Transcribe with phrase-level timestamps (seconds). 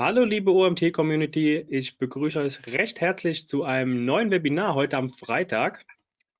[0.00, 5.84] Hallo liebe OMT-Community, ich begrüße euch recht herzlich zu einem neuen Webinar heute am Freitag.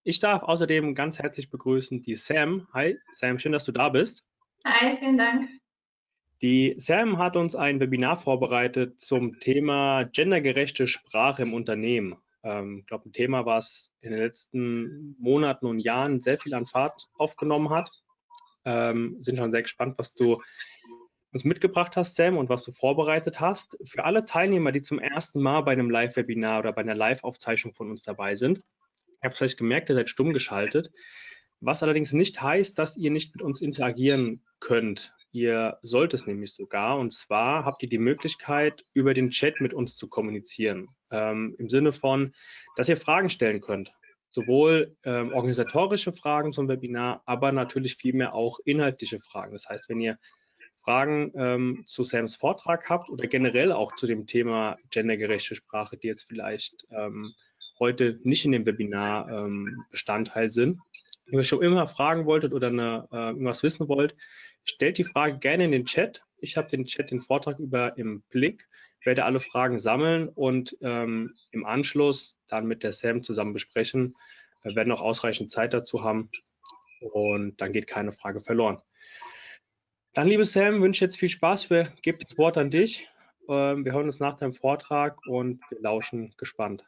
[0.03, 2.69] Ich darf außerdem ganz herzlich begrüßen die Sam.
[2.73, 4.25] Hi Sam, schön, dass du da bist.
[4.65, 5.51] Hi, vielen Dank.
[6.41, 12.17] Die Sam hat uns ein Webinar vorbereitet zum Thema gendergerechte Sprache im Unternehmen.
[12.43, 16.65] Ähm, ich glaube, ein Thema, was in den letzten Monaten und Jahren sehr viel an
[16.65, 17.91] Fahrt aufgenommen hat.
[18.65, 20.41] Ähm, sind schon sehr gespannt, was du
[21.33, 23.77] uns mitgebracht hast, Sam, und was du vorbereitet hast.
[23.85, 27.91] Für alle Teilnehmer, die zum ersten Mal bei einem Live-Webinar oder bei einer Live-Aufzeichnung von
[27.91, 28.65] uns dabei sind, ihr
[29.23, 30.91] habt vielleicht gemerkt, ihr seid stumm geschaltet,
[31.61, 35.15] was allerdings nicht heißt, dass ihr nicht mit uns interagieren könnt.
[35.33, 36.99] Ihr sollt es nämlich sogar.
[36.99, 40.89] Und zwar habt ihr die Möglichkeit, über den Chat mit uns zu kommunizieren.
[41.13, 42.35] Ähm, Im Sinne von,
[42.77, 43.93] dass ihr Fragen stellen könnt.
[44.31, 49.53] Sowohl ähm, organisatorische Fragen zum Webinar, aber natürlich vielmehr auch inhaltliche Fragen.
[49.53, 50.17] Das heißt, wenn ihr
[50.83, 56.07] Fragen ähm, zu Sams Vortrag habt oder generell auch zu dem Thema gendergerechte Sprache, die
[56.07, 57.33] jetzt vielleicht ähm,
[57.79, 60.79] heute nicht in dem Webinar ähm, Bestandteil sind.
[61.27, 64.15] Wenn ihr schon immer fragen wolltet oder eine, äh, irgendwas wissen wollt,
[64.65, 66.23] stellt die Frage gerne in den Chat.
[66.39, 68.67] Ich habe den Chat den Vortrag über im Blick,
[69.05, 74.15] werde alle Fragen sammeln und ähm, im Anschluss dann mit der Sam zusammen besprechen.
[74.63, 76.31] Wir werden auch ausreichend Zeit dazu haben
[77.01, 78.81] und dann geht keine Frage verloren.
[80.13, 81.71] Dann, liebe Sam, wünsche ich jetzt viel Spaß.
[81.71, 83.09] Wir geben das Wort an dich.
[83.49, 86.85] Ähm, wir hören uns nach deinem Vortrag und wir lauschen gespannt.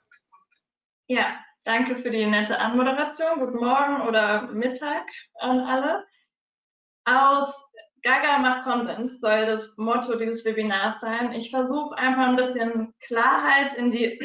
[1.07, 3.39] Ja, danke für die nette Anmoderation.
[3.39, 5.07] Guten Morgen oder Mittag
[5.39, 6.05] an alle.
[7.05, 7.71] Aus
[8.03, 11.33] Gaga macht Content soll das Motto dieses Webinars sein.
[11.33, 14.19] Ich versuche einfach ein bisschen Klarheit in die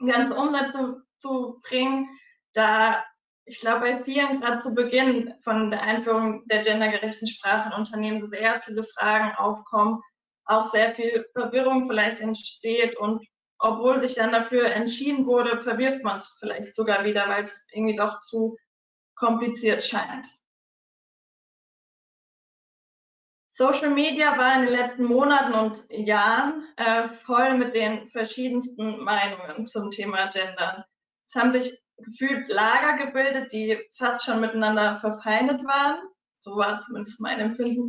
[0.04, 2.08] ganze Umsetzung zu bringen,
[2.54, 3.04] da
[3.46, 8.28] ich glaube, bei vielen gerade zu Beginn von der Einführung der gendergerechten Sprache in Unternehmen
[8.28, 10.02] sehr viele Fragen aufkommen,
[10.44, 13.24] auch sehr viel Verwirrung vielleicht entsteht und
[13.58, 17.96] obwohl sich dann dafür entschieden wurde, verwirft man es vielleicht sogar wieder, weil es irgendwie
[17.96, 18.58] doch zu
[19.14, 20.26] kompliziert scheint.
[23.54, 29.66] Social Media war in den letzten Monaten und Jahren äh, voll mit den verschiedensten Meinungen
[29.68, 30.86] zum Thema Gender.
[31.28, 35.98] Es haben sich gefühlt Lager gebildet, die fast schon miteinander verfeindet waren.
[36.32, 37.88] So war zumindest mein Empfinden.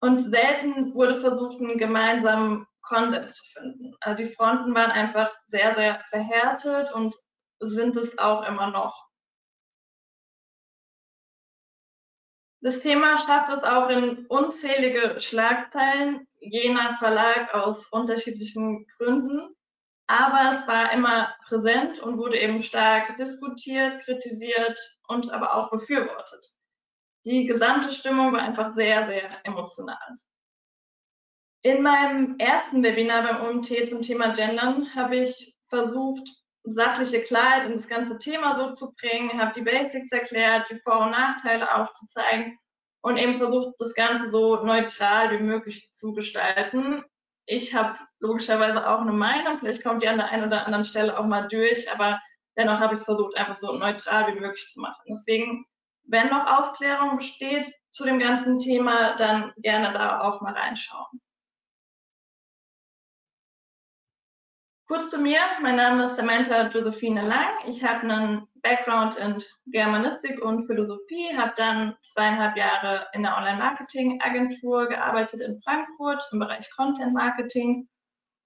[0.00, 3.94] Und selten wurde versucht, einen gemeinsamen Konsens zu finden.
[4.00, 7.14] Also die Fronten waren einfach sehr, sehr verhärtet und
[7.60, 9.08] sind es auch immer noch.
[12.60, 19.54] Das Thema schafft es auch in unzählige Schlagzeilen, je nach Verlag aus unterschiedlichen Gründen
[20.08, 26.52] aber es war immer präsent und wurde eben stark diskutiert, kritisiert und aber auch befürwortet.
[27.24, 30.18] Die gesamte Stimmung war einfach sehr, sehr emotional.
[31.62, 36.26] In meinem ersten Webinar beim OMT zum Thema Gendern habe ich versucht,
[36.62, 41.00] sachliche Klarheit in das ganze Thema so zu bringen, habe die Basics erklärt, die Vor-
[41.00, 42.58] und Nachteile aufzuzeigen
[43.02, 47.04] und eben versucht, das Ganze so neutral wie möglich zu gestalten.
[47.48, 49.58] Ich habe logischerweise auch eine Meinung.
[49.58, 52.20] Vielleicht kommt die an der einen oder anderen Stelle auch mal durch, aber
[52.58, 55.02] dennoch habe ich es versucht, einfach so neutral wie möglich zu machen.
[55.08, 55.64] Deswegen,
[56.04, 61.20] wenn noch Aufklärung besteht zu dem ganzen Thema, dann gerne da auch mal reinschauen.
[64.88, 67.58] Kurz zu mir, mein Name ist Samantha Josephine Lang.
[67.66, 74.88] Ich habe einen Background in Germanistik und Philosophie, habe dann zweieinhalb Jahre in der Online-Marketing-Agentur
[74.88, 77.86] gearbeitet in Frankfurt im Bereich Content-Marketing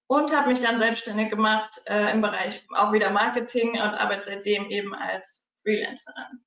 [0.07, 4.65] und habe mich dann selbstständig gemacht äh, im Bereich auch wieder Marketing und arbeite seitdem
[4.65, 6.43] eben als Freelancerin.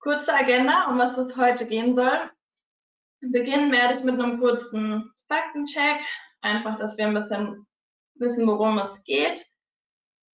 [0.00, 2.30] Kurze Agenda, um was es heute gehen soll.
[3.22, 6.00] Beginnen werde ich mit einem kurzen Faktencheck,
[6.40, 7.66] einfach, dass wir ein bisschen
[8.14, 9.46] wissen, worum es geht.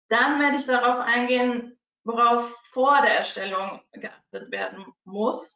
[0.08, 5.54] Dann werde ich darauf eingehen, worauf vor der Erstellung geachtet werden muss.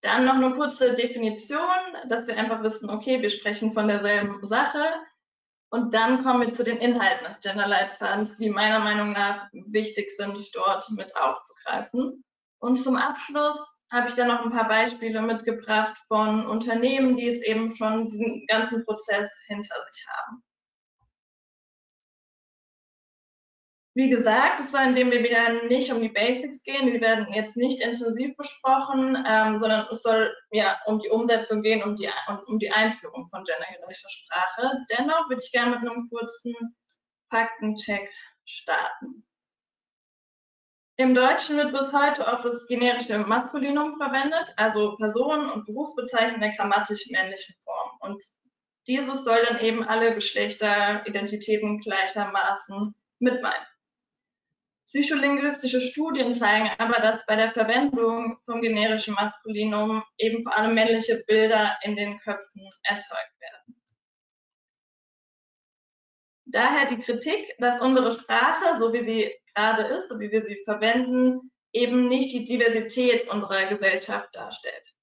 [0.00, 1.60] Dann noch eine kurze Definition,
[2.08, 4.94] dass wir einfach wissen, okay, wir sprechen von derselben Sache.
[5.70, 10.38] Und dann kommen wir zu den Inhalten des Gender-Leitfadens, die meiner Meinung nach wichtig sind,
[10.54, 12.24] dort mit aufzugreifen.
[12.58, 17.42] Und zum Abschluss habe ich dann noch ein paar Beispiele mitgebracht von Unternehmen, die es
[17.42, 20.42] eben schon diesen ganzen Prozess hinter sich haben.
[23.94, 27.58] Wie gesagt, es soll in dem Webinar nicht um die Basics gehen, die werden jetzt
[27.58, 32.38] nicht intensiv besprochen, ähm, sondern es soll ja um die Umsetzung gehen, um die, um,
[32.46, 34.78] um die Einführung von gendergerechter Sprache.
[34.98, 36.54] Dennoch würde ich gerne mit einem kurzen
[37.28, 38.10] Faktencheck
[38.46, 39.26] starten.
[40.96, 46.54] Im Deutschen wird bis heute oft das generische Maskulinum verwendet, also Personen und Berufsbezeichnungen der
[46.54, 47.90] grammatisch männlichen Form.
[48.00, 48.22] Und
[48.86, 53.66] dieses soll dann eben alle Geschlechteridentitäten gleichermaßen mitmeinen.
[54.88, 61.24] Psycholinguistische Studien zeigen aber, dass bei der Verwendung vom generischen Maskulinum eben vor allem männliche
[61.26, 63.61] Bilder in den Köpfen erzeugt werden.
[66.52, 70.60] Daher die Kritik, dass unsere Sprache, so wie sie gerade ist, so wie wir sie
[70.64, 74.94] verwenden, eben nicht die Diversität unserer Gesellschaft darstellt.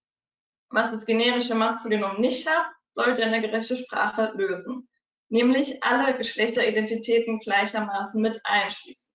[0.70, 4.88] Was das generische Maskulinum nicht schafft, sollte eine gerechte Sprache lösen,
[5.30, 9.12] nämlich alle Geschlechteridentitäten gleichermaßen mit einschließen.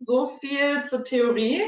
[0.00, 1.62] So viel zur Theorie.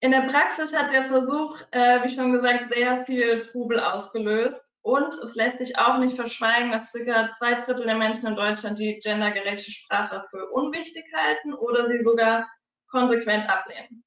[0.00, 4.64] In der Praxis hat der Versuch, äh, wie schon gesagt, sehr viel Trubel ausgelöst.
[4.86, 8.78] Und es lässt sich auch nicht verschweigen, dass circa zwei Drittel der Menschen in Deutschland
[8.78, 12.48] die gendergerechte Sprache für unwichtig halten oder sie sogar
[12.88, 14.04] konsequent ablehnen.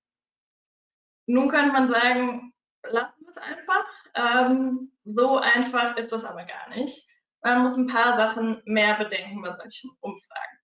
[1.25, 2.53] Nun könnte man sagen,
[2.89, 3.85] lassen wir es einfach.
[4.15, 7.05] Ähm, so einfach ist das aber gar nicht.
[7.41, 10.59] Man muss ein paar Sachen mehr bedenken bei solchen Umfragen.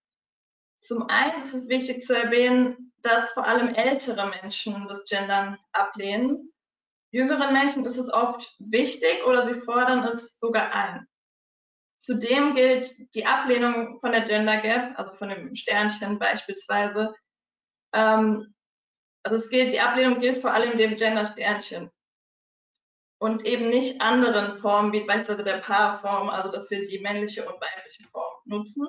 [0.79, 6.53] Zum einen ist es wichtig zu erwähnen, dass vor allem ältere Menschen das Gendern ablehnen.
[7.11, 11.07] Jüngeren Menschen ist es oft wichtig oder sie fordern es sogar ein.
[12.01, 17.15] Zudem gilt die Ablehnung von der Gender Gap, also von dem Sternchen beispielsweise,
[17.93, 18.53] ähm,
[19.23, 21.89] also es gilt, die Ablehnung gilt vor allem dem Gender Sternchen
[23.19, 27.59] und eben nicht anderen Formen, wie beispielsweise der Paarform, also dass wir die männliche und
[27.59, 28.87] weibliche Form nutzen.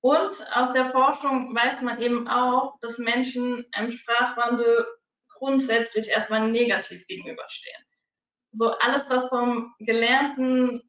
[0.00, 4.86] Und aus der Forschung weiß man eben auch, dass Menschen einem Sprachwandel
[5.38, 7.84] grundsätzlich erstmal negativ gegenüberstehen.
[8.52, 10.82] So alles, was vom Gelernten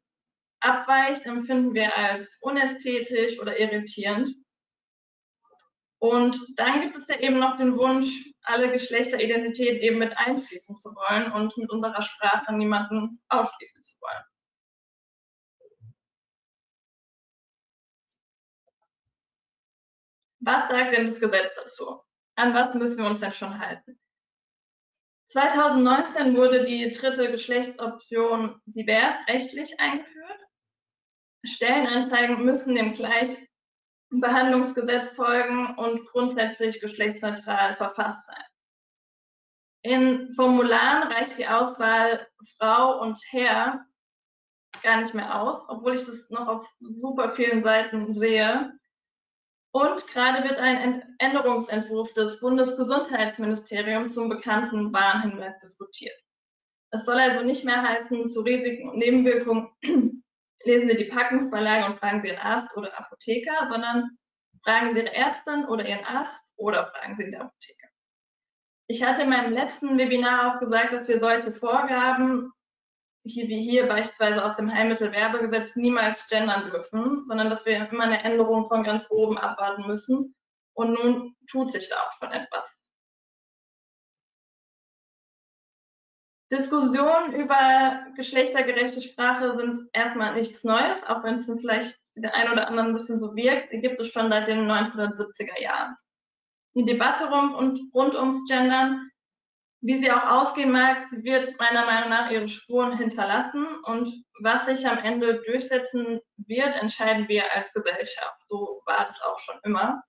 [0.60, 4.34] abweicht, empfinden wir als unästhetisch oder irritierend.
[5.98, 10.90] Und dann gibt es ja eben noch den Wunsch, alle Geschlechteridentität eben mit einfließen zu
[10.90, 14.24] wollen und mit unserer Sprache niemanden ausschließen zu wollen.
[20.40, 22.02] Was sagt denn das Gesetz dazu?
[22.36, 23.98] An was müssen wir uns denn schon halten?
[25.36, 30.40] 2019 wurde die dritte Geschlechtsoption divers rechtlich eingeführt.
[31.44, 38.44] Stellenanzeigen müssen dem Gleichbehandlungsgesetz folgen und grundsätzlich geschlechtsneutral verfasst sein.
[39.82, 43.84] In Formularen reicht die Auswahl Frau und Herr
[44.82, 48.72] gar nicht mehr aus, obwohl ich das noch auf super vielen Seiten sehe.
[49.72, 56.16] Und gerade wird ein Änderungsentwurf des Bundesgesundheitsministeriums zum bekannten Warnhinweis diskutiert.
[56.90, 59.68] Es soll also nicht mehr heißen, zu Risiken und Nebenwirkungen
[60.64, 64.16] lesen Sie die Packungsbeilage und fragen Sie Ihren Arzt oder Apotheker, sondern
[64.64, 67.88] fragen Sie Ihre Ärztin oder Ihren Arzt oder fragen Sie den Apotheker.
[68.88, 72.52] Ich hatte in meinem letzten Webinar auch gesagt, dass wir solche Vorgaben
[73.26, 78.22] hier wie hier beispielsweise aus dem Heilmittelwerbegesetz niemals gendern dürfen, sondern dass wir immer eine
[78.22, 80.34] Änderung von ganz oben abwarten müssen.
[80.74, 82.76] Und nun tut sich da auch schon etwas.
[86.52, 92.68] Diskussionen über geschlechtergerechte Sprache sind erstmal nichts Neues, auch wenn es vielleicht der ein oder
[92.68, 95.96] anderen ein bisschen so wirkt, die gibt es schon seit den 1970er Jahren.
[96.74, 99.10] Die Debatte rund, rund ums Gendern
[99.86, 104.08] wie sie auch ausgehen mag, sie wird meiner Meinung nach ihre Spuren hinterlassen und
[104.40, 108.40] was sich am Ende durchsetzen wird, entscheiden wir als Gesellschaft.
[108.48, 110.02] So war es auch schon immer.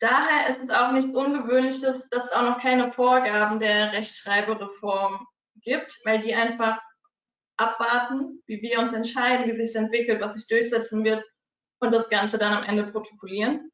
[0.00, 5.26] Daher ist es auch nicht ungewöhnlich, dass, dass es auch noch keine Vorgaben der Rechtschreibereform
[5.62, 6.78] gibt, weil die einfach
[7.56, 11.24] abwarten, wie wir uns entscheiden, wie sich entwickelt, was sich durchsetzen wird
[11.80, 13.70] und das Ganze dann am Ende protokollieren.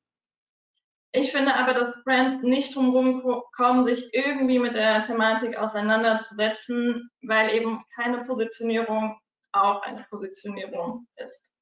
[1.15, 7.55] Ich finde aber, dass Brands nicht drumherum kommen, sich irgendwie mit der Thematik auseinanderzusetzen, weil
[7.55, 9.21] eben keine Positionierung
[9.53, 11.53] auch eine Positionierung ist.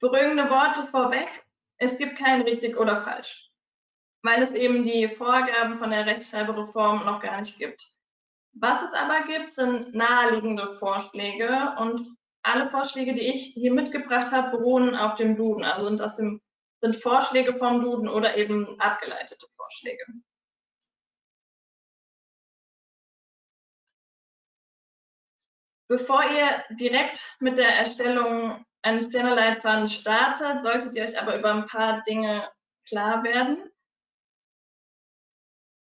[0.00, 1.28] Beruhigende Worte vorweg.
[1.78, 3.50] Es gibt kein richtig oder falsch,
[4.22, 7.82] weil es eben die Vorgaben von der Rechtschreibereform noch gar nicht gibt.
[8.52, 14.56] Was es aber gibt, sind naheliegende Vorschläge und alle Vorschläge, die ich hier mitgebracht habe,
[14.56, 15.64] beruhen auf dem Duden.
[15.64, 20.04] Also sind das sind Vorschläge vom Duden oder eben abgeleitete Vorschläge.
[25.88, 31.66] Bevor ihr direkt mit der Erstellung eines Genderleitfadens startet, solltet ihr euch aber über ein
[31.66, 32.50] paar Dinge
[32.86, 33.70] klar werden.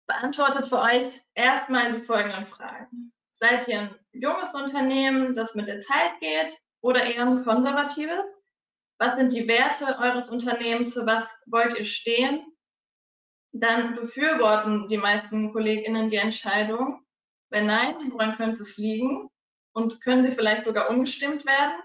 [0.07, 3.13] Beantwortet für euch erstmal die folgenden Fragen.
[3.37, 8.25] Seid ihr ein junges Unternehmen, das mit der Zeit geht oder eher ein konservatives?
[8.99, 12.45] was sind die Werte eures Unternehmens, für was wollt ihr stehen,
[13.51, 17.05] dann befürworten die meisten KollegInnen die Entscheidung.
[17.49, 19.29] Wenn nein, woran könnte es liegen?
[19.73, 21.81] Und können sie vielleicht sogar umgestimmt werden?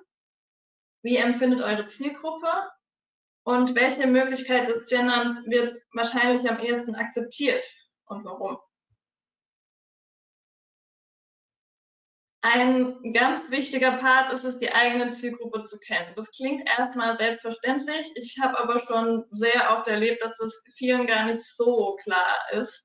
[1.02, 2.48] Wie empfindet eure Zielgruppe?
[3.44, 7.66] Und welche Möglichkeit des Genderns wird wahrscheinlich am ehesten akzeptiert
[8.06, 8.58] und warum?
[12.44, 16.12] Ein ganz wichtiger Part ist es, die eigene Zielgruppe zu kennen.
[16.16, 18.10] Das klingt erstmal selbstverständlich.
[18.16, 22.84] Ich habe aber schon sehr oft erlebt, dass es vielen gar nicht so klar ist.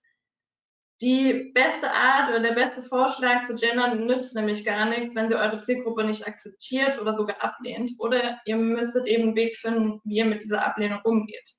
[1.02, 5.38] Die beste Art oder der beste Vorschlag zu gendern nützt nämlich gar nichts, wenn ihr
[5.38, 7.92] eure Zielgruppe nicht akzeptiert oder sogar ablehnt.
[7.98, 11.56] Oder ihr müsstet eben einen Weg finden, wie ihr mit dieser Ablehnung umgeht.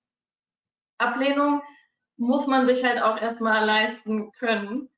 [0.98, 1.62] Ablehnung
[2.16, 4.88] muss man sich halt auch erstmal leisten können.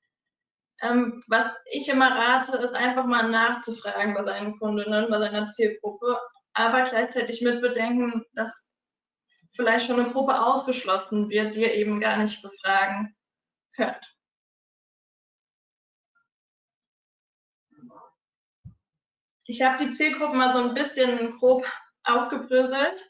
[0.82, 6.18] Ähm, was ich immer rate, ist einfach mal nachzufragen bei seinen Kundinnen, bei seiner Zielgruppe,
[6.54, 8.66] aber gleichzeitig mit bedenken, dass
[9.52, 13.14] vielleicht schon eine Gruppe ausgeschlossen wird, die ihr eben gar nicht befragen
[13.76, 14.16] könnt.
[19.44, 21.66] Ich habe die Zielgruppen mal so ein bisschen grob
[22.04, 23.02] aufgebröselt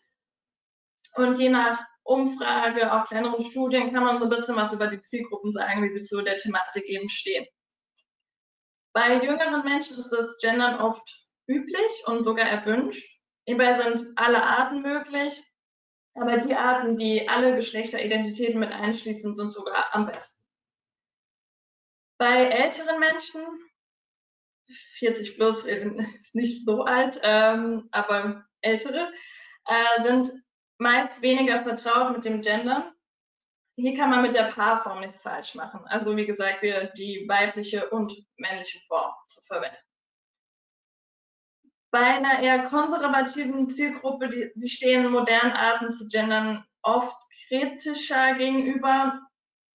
[1.15, 5.00] und je nach Umfrage, auch kleineren Studien, kann man so ein bisschen was über die
[5.00, 7.47] Zielgruppen sagen, wie sie zu der Thematik eben stehen.
[8.92, 11.09] Bei jüngeren Menschen ist das Gendern oft
[11.47, 13.18] üblich und sogar erwünscht.
[13.47, 15.42] Hierbei sind alle Arten möglich,
[16.14, 20.44] aber die Arten, die alle Geschlechteridentitäten mit einschließen, sind sogar am besten.
[22.18, 23.40] Bei älteren Menschen,
[24.68, 29.12] 40 plus ist nicht so alt, ähm, aber ältere,
[29.66, 30.30] äh, sind
[30.78, 32.92] meist weniger vertraut mit dem Gendern
[33.80, 35.80] hier kann man mit der Paarform nichts falsch machen.
[35.87, 39.76] Also wie gesagt, wir die weibliche und männliche Form zu verwenden.
[41.90, 47.16] Bei einer eher konservativen Zielgruppe, die, die stehen modernen Arten zu gendern oft
[47.49, 49.20] kritischer gegenüber.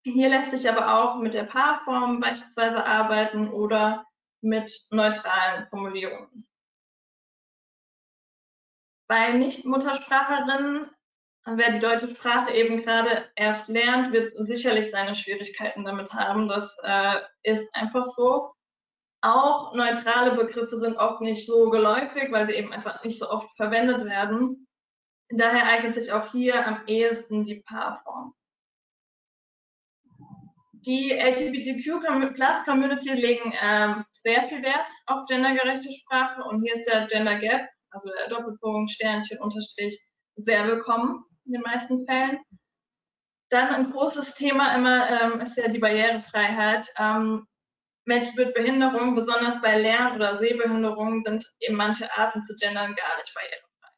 [0.03, 4.05] Hier lässt sich aber auch mit der Paarform beispielsweise arbeiten oder
[4.41, 6.47] mit neutralen Formulierungen.
[9.07, 10.89] Bei Nicht-Mutterspracherinnen
[11.45, 16.47] wer die deutsche Sprache eben gerade erst lernt, wird sicherlich seine Schwierigkeiten damit haben.
[16.47, 18.53] Das äh, ist einfach so.
[19.21, 23.55] Auch neutrale Begriffe sind oft nicht so geläufig, weil sie eben einfach nicht so oft
[23.55, 24.67] verwendet werden.
[25.29, 28.33] Daher eignet sich auch hier am ehesten die Paarform.
[30.85, 37.39] Die LGBTQ-Plus-Community legen äh, sehr viel Wert auf gendergerechte Sprache und hier ist der Gender
[37.39, 39.97] Gap, also der Doppelpunkt, Sternchen, Unterstrich,
[40.35, 42.39] sehr willkommen in den meisten Fällen.
[43.49, 46.87] Dann ein großes Thema immer ähm, ist ja die Barrierefreiheit.
[46.97, 47.47] Ähm,
[48.05, 53.17] Menschen mit Behinderung, besonders bei Lern- oder Sehbehinderungen, sind eben manche Arten zu gendern gar
[53.17, 53.89] nicht barrierefrei.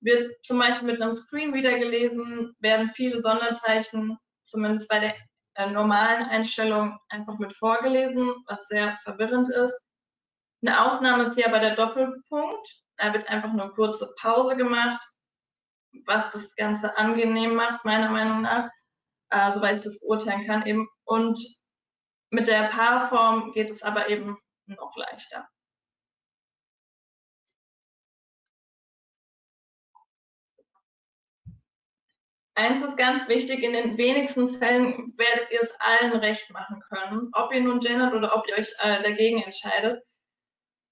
[0.00, 5.14] Wird zum Beispiel mit einem Screenreader gelesen, werden viele Sonderzeichen, zumindest bei der
[5.54, 9.78] äh, normalen Einstellung, einfach mit vorgelesen, was sehr verwirrend ist.
[10.62, 12.82] Eine Ausnahme ist hier bei der Doppelpunkt.
[12.96, 15.00] Da wird einfach nur kurze Pause gemacht
[16.06, 18.70] was das Ganze angenehm macht, meiner Meinung nach,
[19.30, 20.88] äh, soweit ich das beurteilen kann eben.
[21.04, 21.38] Und
[22.30, 25.48] mit der Paarform geht es aber eben noch leichter.
[32.60, 37.30] Eins ist ganz wichtig, in den wenigsten Fällen werdet ihr es allen recht machen können,
[37.32, 40.02] ob ihr nun gendert oder ob ihr euch äh, dagegen entscheidet.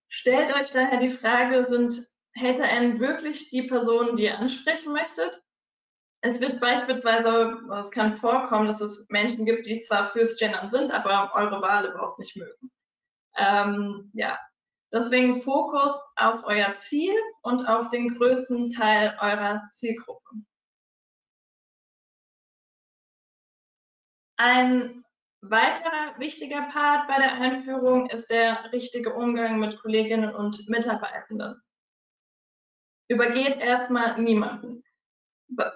[0.08, 1.94] Stellt euch daher die Frage, sind
[2.38, 5.42] hätte einen wirklich die Person, die ihr ansprechen möchtet.
[6.20, 10.90] Es wird beispielsweise, es kann vorkommen, dass es Menschen gibt, die zwar fürs Gendern sind,
[10.90, 12.70] aber eure Wahl überhaupt nicht mögen.
[13.36, 14.38] Ähm, ja,
[14.92, 20.42] deswegen Fokus auf euer Ziel und auf den größten Teil eurer Zielgruppe.
[24.40, 25.04] Ein
[25.40, 31.62] weiterer wichtiger Part bei der Einführung ist der richtige Umgang mit Kolleginnen und Mitarbeitenden
[33.08, 34.84] übergeht erstmal niemanden.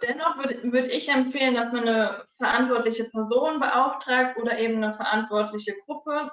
[0.03, 5.75] Dennoch würde würd ich empfehlen, dass man eine verantwortliche Person beauftragt oder eben eine verantwortliche
[5.87, 6.31] Gruppe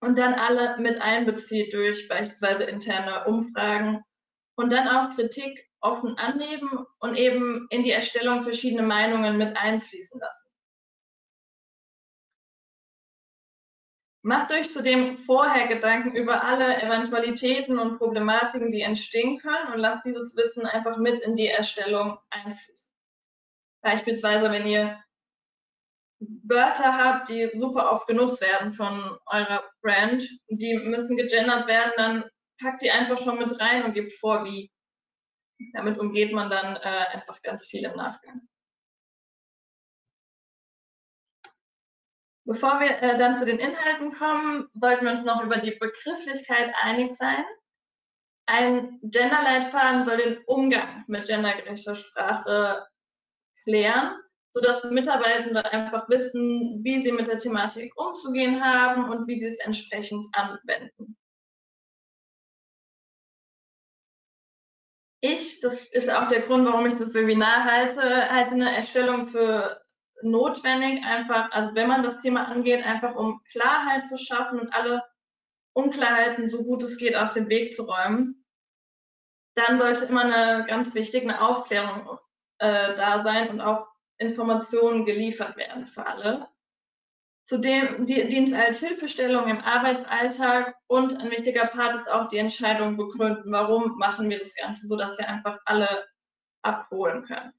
[0.00, 4.02] und dann alle mit einbezieht durch beispielsweise interne Umfragen
[4.56, 10.20] und dann auch Kritik offen annehmen und eben in die Erstellung verschiedene Meinungen mit einfließen
[10.20, 10.51] lassen.
[14.24, 20.04] Macht euch zudem vorher Gedanken über alle Eventualitäten und Problematiken, die entstehen können und lasst
[20.04, 22.92] dieses Wissen einfach mit in die Erstellung einfließen.
[23.82, 25.02] Beispielsweise, wenn ihr
[26.44, 32.24] Wörter habt, die super oft genutzt werden von eurer Brand, die müssen gegendert werden, dann
[32.60, 34.70] packt die einfach schon mit rein und gebt vor, wie.
[35.74, 38.48] Damit umgeht man dann äh, einfach ganz viel im Nachgang.
[42.44, 46.74] Bevor wir äh, dann zu den Inhalten kommen, sollten wir uns noch über die Begrifflichkeit
[46.82, 47.44] einig sein.
[48.46, 52.86] Ein Genderleitfaden soll den Umgang mit gendergerechter Sprache
[53.62, 54.16] klären,
[54.52, 59.60] sodass Mitarbeitende einfach wissen, wie sie mit der Thematik umzugehen haben und wie sie es
[59.60, 61.16] entsprechend anwenden.
[65.24, 69.81] Ich, das ist auch der Grund, warum ich das Webinar halte, halte eine Erstellung für
[70.22, 75.02] notwendig, einfach, also wenn man das Thema angeht, einfach um Klarheit zu schaffen und alle
[75.74, 78.44] Unklarheiten so gut es geht aus dem Weg zu räumen.
[79.54, 82.18] Dann sollte immer eine ganz wichtige Aufklärung
[82.58, 83.86] äh, da sein und auch
[84.18, 86.48] Informationen geliefert werden für alle.
[87.48, 92.96] Zudem dient es als Hilfestellung im Arbeitsalltag und ein wichtiger Part ist auch die Entscheidung
[92.96, 96.06] begründen, warum machen wir das Ganze, so dass wir einfach alle
[96.62, 97.52] abholen können.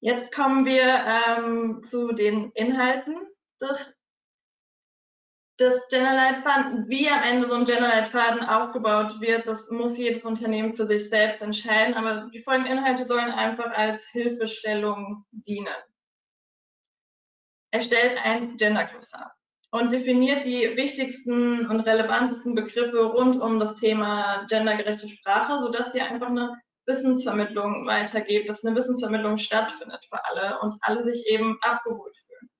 [0.00, 3.16] Jetzt kommen wir ähm, zu den Inhalten
[3.60, 3.96] des,
[5.58, 6.88] des Generalleitfaden.
[6.88, 11.42] Wie am Ende so ein Generalleitfaden aufgebaut wird, das muss jedes Unternehmen für sich selbst
[11.42, 11.94] entscheiden.
[11.94, 15.74] Aber die folgenden Inhalte sollen einfach als Hilfestellung dienen.
[17.72, 19.32] Erstellt ein Gendercluster
[19.70, 26.04] und definiert die wichtigsten und relevantesten Begriffe rund um das Thema gendergerechte Sprache, sodass ihr
[26.06, 32.16] einfach eine Wissensvermittlung weitergeht, dass eine Wissensvermittlung stattfindet für alle und alle sich eben abgeholt
[32.26, 32.50] fühlen.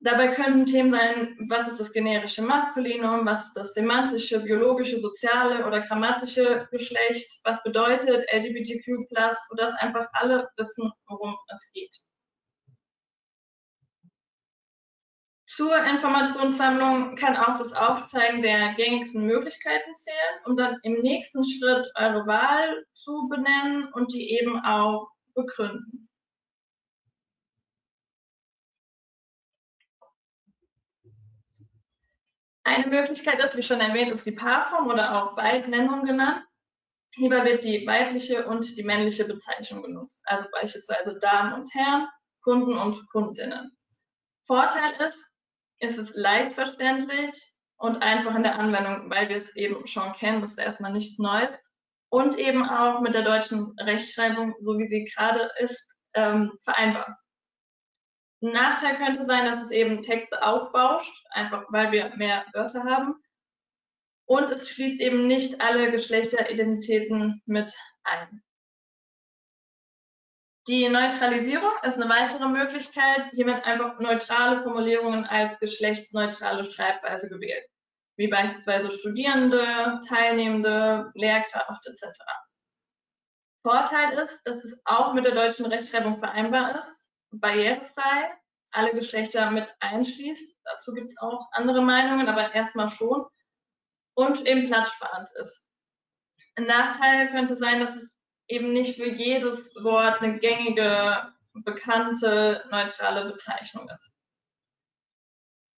[0.00, 5.66] Dabei könnten Themen sein, was ist das generische Maskulinum, was ist das semantische, biologische, soziale
[5.66, 9.06] oder grammatische Geschlecht, was bedeutet LGBTQ+,
[9.48, 11.94] sodass einfach alle wissen, worum es geht.
[15.58, 21.90] Zur Informationssammlung kann auch das Aufzeigen der gängigsten Möglichkeiten zählen, um dann im nächsten Schritt
[21.96, 26.08] eure Wahl zu benennen und die eben auch begründen.
[32.64, 36.44] Eine Möglichkeit ist, wie schon erwähnt, ist die Paarform oder auch Beidnennung genannt.
[37.12, 42.08] Hierbei wird die weibliche und die männliche Bezeichnung genutzt, also beispielsweise Damen und Herren,
[42.42, 43.76] Kunden und Kundinnen.
[44.46, 45.26] Vorteil ist,
[45.80, 50.42] ist es leicht verständlich und einfach in der Anwendung, weil wir es eben schon kennen,
[50.42, 51.58] das ist erstmal nichts Neues.
[52.10, 57.18] Und eben auch mit der deutschen Rechtschreibung, so wie sie gerade ist, ähm, vereinbar.
[58.42, 63.14] Ein Nachteil könnte sein, dass es eben Texte aufbauscht, einfach weil wir mehr Wörter haben.
[64.26, 68.42] Und es schließt eben nicht alle Geschlechteridentitäten mit ein.
[70.68, 73.30] Die Neutralisierung ist eine weitere Möglichkeit.
[73.32, 77.64] Hier werden einfach neutrale Formulierungen als geschlechtsneutrale Schreibweise gewählt,
[78.18, 82.04] wie beispielsweise Studierende, Teilnehmende, Lehrkraft etc.
[83.62, 88.34] Vorteil ist, dass es auch mit der deutschen Rechtschreibung vereinbar ist, barrierefrei,
[88.72, 90.58] alle Geschlechter mit einschließt.
[90.64, 93.24] Dazu gibt es auch andere Meinungen, aber erstmal schon.
[94.14, 95.64] Und eben platzsparend ist.
[96.56, 103.30] Ein Nachteil könnte sein, dass es eben nicht für jedes Wort eine gängige, bekannte, neutrale
[103.30, 104.17] Bezeichnung ist.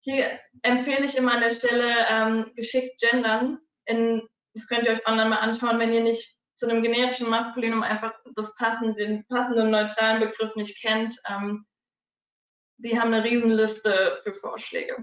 [0.03, 3.59] Hier empfehle ich immer an der Stelle ähm, geschickt gendern.
[3.85, 7.83] In, das könnt ihr euch online mal anschauen, wenn ihr nicht zu einem generischen Maskulinum
[7.83, 11.17] einfach das passende, den passenden neutralen Begriff nicht kennt.
[11.29, 11.67] Ähm,
[12.79, 14.97] die haben eine Riesenliste für Vorschläge.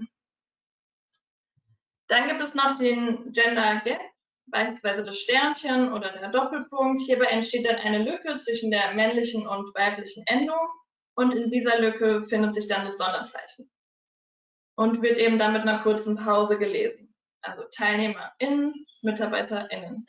[2.08, 4.00] Dann gibt es noch den Gender Gap
[4.46, 7.02] beispielsweise das Sternchen oder der Doppelpunkt.
[7.02, 10.68] Hierbei entsteht dann eine Lücke zwischen der männlichen und weiblichen Endung
[11.14, 13.70] und in dieser Lücke findet sich dann das Sonderzeichen
[14.78, 17.12] und wird eben dann mit einer kurzen Pause gelesen.
[17.42, 20.06] Also TeilnehmerInnen, MitarbeiterInnen.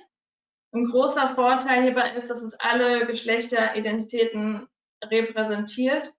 [0.71, 4.67] Ein großer Vorteil hierbei ist, dass es alle Geschlechteridentitäten
[5.03, 6.13] repräsentiert.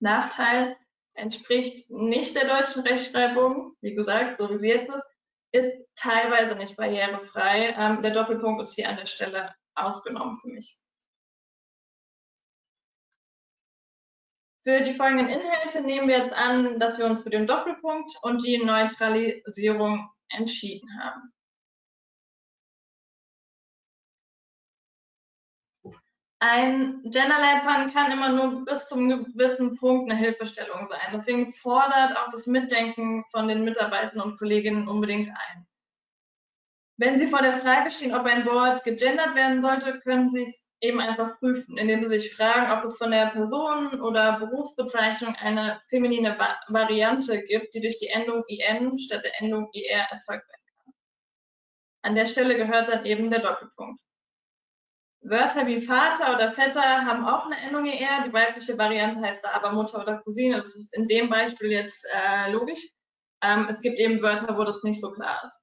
[0.00, 0.78] Nachteil
[1.12, 5.04] entspricht nicht der deutschen Rechtschreibung, wie gesagt, so wie sie jetzt ist,
[5.52, 7.74] ist teilweise nicht barrierefrei.
[7.78, 10.78] Ähm, der Doppelpunkt ist hier an der Stelle ausgenommen für mich.
[14.64, 18.44] Für die folgenden Inhalte nehmen wir jetzt an, dass wir uns für den Doppelpunkt und
[18.44, 21.32] die Neutralisierung entschieden haben.
[26.38, 31.12] Ein Genderleitfaden kann immer nur bis zum gewissen Punkt eine Hilfestellung sein.
[31.12, 35.66] Deswegen fordert auch das Mitdenken von den Mitarbeitern und Kolleginnen unbedingt ein.
[36.98, 40.68] Wenn Sie vor der Frage stehen, ob ein Wort gegendert werden sollte, können Sie es
[40.82, 45.80] eben einfach prüfen, indem sie sich fragen, ob es von der Person oder Berufsbezeichnung eine
[45.88, 50.62] feminine Va Variante gibt, die durch die Endung IN statt der Endung IR erzeugt werden
[50.84, 50.94] kann.
[52.02, 54.00] An der Stelle gehört dann eben der Doppelpunkt.
[55.24, 58.24] Wörter wie Vater oder Vetter haben auch eine Endung ER.
[58.26, 60.60] Die weibliche Variante heißt da aber Mutter oder Cousine.
[60.60, 62.84] Das ist in dem Beispiel jetzt äh, logisch.
[63.40, 65.61] Ähm, es gibt eben Wörter, wo das nicht so klar ist.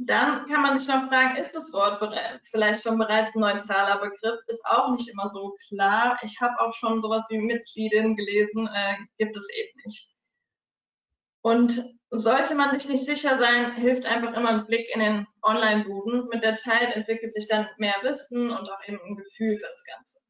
[0.00, 2.00] Dann kann man sich noch fragen, ist das Wort
[2.44, 4.40] vielleicht schon bereits ein neutraler Begriff?
[4.46, 6.18] Ist auch nicht immer so klar.
[6.22, 10.14] Ich habe auch schon sowas wie Mitgliedin gelesen, äh, gibt es eben nicht.
[11.42, 16.28] Und sollte man sich nicht sicher sein, hilft einfach immer ein Blick in den Online-Duden.
[16.28, 19.84] Mit der Zeit entwickelt sich dann mehr Wissen und auch eben ein Gefühl für das
[19.84, 20.20] Ganze.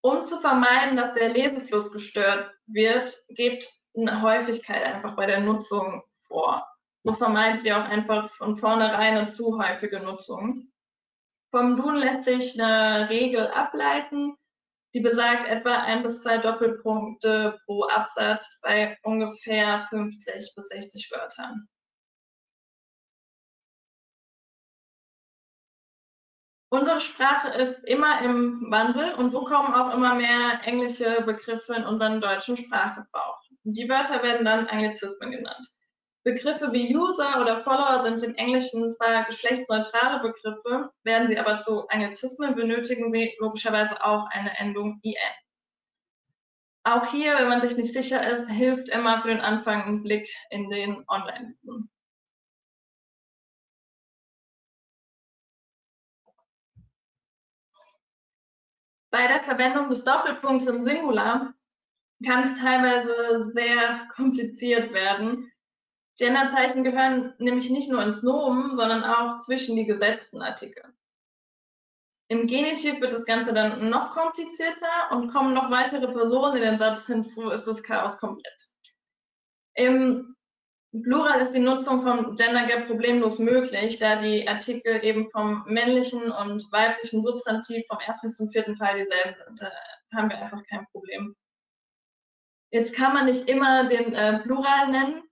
[0.00, 6.66] Um zu vermeiden, dass der Lesefluss gestört wird, gebt Häufigkeit einfach bei der Nutzung vor.
[7.04, 10.72] So vermeidet ihr auch einfach von vornherein eine zu häufige Nutzung.
[11.50, 14.36] Vom Duden lässt sich eine Regel ableiten,
[14.94, 21.68] die besagt etwa ein bis zwei Doppelpunkte pro Absatz bei ungefähr 50 bis 60 Wörtern.
[26.70, 31.84] Unsere Sprache ist immer im Wandel und so kommen auch immer mehr englische Begriffe in
[31.84, 33.41] unseren deutschen Sprachgebrauch.
[33.64, 35.68] Die Wörter werden dann Anglizismen genannt.
[36.24, 41.86] Begriffe wie User oder Follower sind im Englischen zwar geschlechtsneutrale Begriffe, werden sie aber zu
[41.88, 45.16] Anglizismen, benötigen sie logischerweise auch eine Endung IN.
[46.84, 50.28] Auch hier, wenn man sich nicht sicher ist, hilft immer für den Anfang ein Blick
[50.50, 51.88] in den Online-Duden.
[59.10, 61.54] Bei der Verwendung des Doppelpunkts im Singular
[62.22, 65.50] kann es teilweise sehr kompliziert werden.
[66.18, 70.84] Genderzeichen gehören nämlich nicht nur ins Nomen, sondern auch zwischen die gesetzten Artikel.
[72.28, 76.78] Im Genitiv wird das Ganze dann noch komplizierter und kommen noch weitere Personen in den
[76.78, 78.68] Satz hinzu, ist das Chaos komplett.
[79.74, 80.34] Im
[81.02, 86.30] Plural ist die Nutzung vom Gender Gap problemlos möglich, da die Artikel eben vom männlichen
[86.30, 89.60] und weiblichen Substantiv vom ersten bis zum vierten Fall dieselben sind.
[89.60, 89.70] Da
[90.14, 91.34] haben wir einfach kein Problem.
[92.72, 95.22] Jetzt kann man nicht immer den äh, Plural nennen.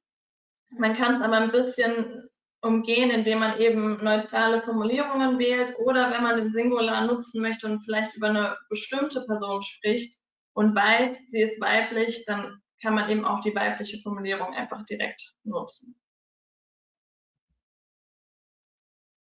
[0.78, 2.28] Man kann es aber ein bisschen
[2.60, 7.80] umgehen, indem man eben neutrale Formulierungen wählt oder wenn man den Singular nutzen möchte und
[7.82, 10.18] vielleicht über eine bestimmte Person spricht
[10.52, 15.32] und weiß, sie ist weiblich, dann kann man eben auch die weibliche Formulierung einfach direkt
[15.44, 15.99] nutzen.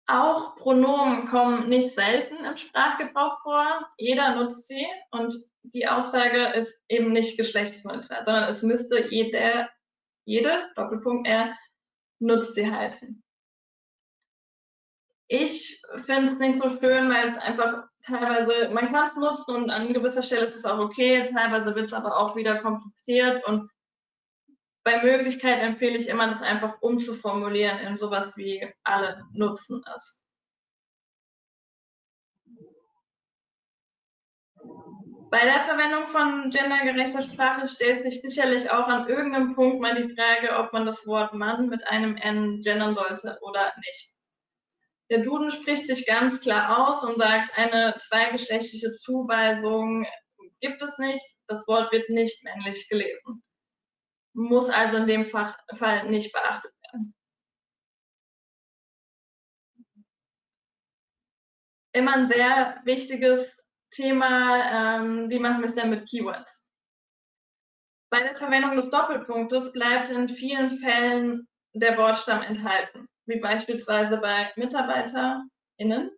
[0.07, 3.89] Auch Pronomen kommen nicht selten im Sprachgebrauch vor.
[3.97, 9.71] Jeder nutzt sie und die Aussage ist eben nicht geschlechtsneutral, sondern es müsste jeder,
[10.27, 11.57] jede, Doppelpunkt R,
[12.21, 13.23] nutzt sie heißen.
[15.29, 19.71] Ich finde es nicht so schön, weil es einfach teilweise, man kann es nutzen und
[19.71, 23.71] an gewisser Stelle ist es auch okay, teilweise wird es aber auch wieder kompliziert und
[24.85, 30.21] bei Möglichkeit empfehle ich immer, das einfach umzuformulieren in sowas wie alle nutzen es.
[35.31, 40.15] Bei der Verwendung von gendergerechter Sprache stellt sich sicherlich auch an irgendeinem Punkt mal die
[40.15, 44.15] Frage, ob man das Wort Mann mit einem N gendern sollte oder nicht.
[45.11, 50.07] Der Duden spricht sich ganz klar aus und sagt, eine zweigeschlechtliche Zuweisung
[50.61, 51.25] gibt es nicht.
[51.49, 53.44] Das Wort wird nicht männlich gelesen
[54.35, 55.55] muss also in dem Fall
[56.09, 57.15] nicht beachtet werden.
[61.93, 63.57] Immer ein sehr wichtiges
[63.91, 66.61] Thema, ähm, wie machen wir es denn mit Keywords?
[68.11, 74.53] Bei der Verwendung des Doppelpunktes bleibt in vielen Fällen der Wortstamm enthalten, wie beispielsweise bei
[74.57, 76.11] MitarbeiterInnen.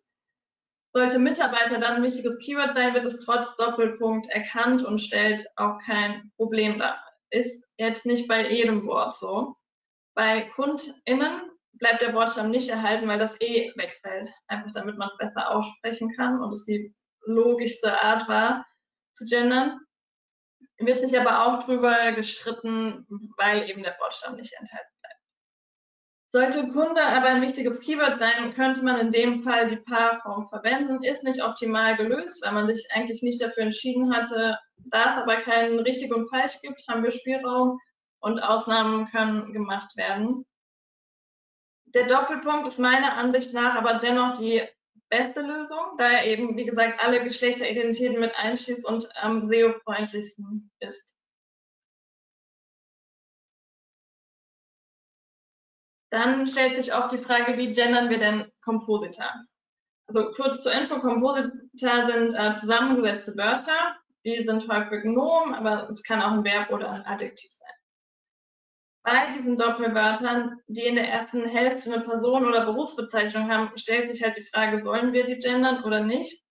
[0.95, 5.79] Sollte Mitarbeiter dann ein wichtiges Keyword sein, wird es trotz Doppelpunkt erkannt und stellt auch
[5.85, 9.57] kein Problem dar ist jetzt nicht bei jedem Wort so.
[10.15, 14.29] Bei KundInnen bleibt der Wortstamm nicht erhalten, weil das E wegfällt.
[14.49, 16.95] Einfach damit man es besser aussprechen kann und es die
[17.27, 18.67] logischste Art war
[19.15, 19.81] zu gendern.
[20.79, 25.17] Wird sich aber auch drüber gestritten, weil eben der Wortstamm nicht enthalten bleibt.
[26.29, 31.03] Sollte Kunde aber ein wichtiges Keyword sein, könnte man in dem Fall die Paarform verwenden.
[31.03, 35.37] Ist nicht optimal gelöst, weil man sich eigentlich nicht dafür entschieden hatte, da es aber
[35.37, 37.81] kein richtig und falsch gibt, haben wir Spielraum
[38.21, 40.45] und Ausnahmen können gemacht werden.
[41.87, 44.63] Der Doppelpunkt ist meiner Ansicht nach aber dennoch die
[45.09, 51.09] beste Lösung, da er eben, wie gesagt, alle Geschlechteridentitäten mit einschließt und am SEO-freundlichsten ist.
[56.11, 59.45] Dann stellt sich auch die Frage, wie gendern wir denn Komposita?
[60.09, 63.97] Also kurz zur Info, Komposita sind äh, zusammengesetzte Wörter.
[64.27, 67.71] Die sind häufig Nomen, aber es kann auch ein Verb oder ein Adjektiv sein.
[69.05, 74.25] Bei diesen Doppelwörtern, die in der ersten Hälfte eine Person- oder Berufsbezeichnung haben, stellt sich
[74.25, 76.45] halt die Frage, sollen wir die gendern oder nicht?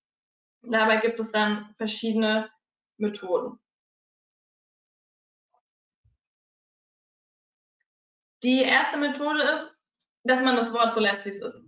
[0.62, 2.50] Dabei gibt es dann verschiedene
[2.96, 3.60] Methoden.
[8.42, 9.76] Die erste Methode ist,
[10.24, 11.68] dass man das Wort so lässt, wie es ist.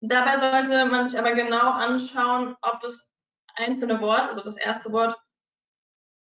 [0.00, 3.09] Dabei sollte man sich aber genau anschauen, ob das
[3.60, 5.16] einzelne Wort, also das erste Wort,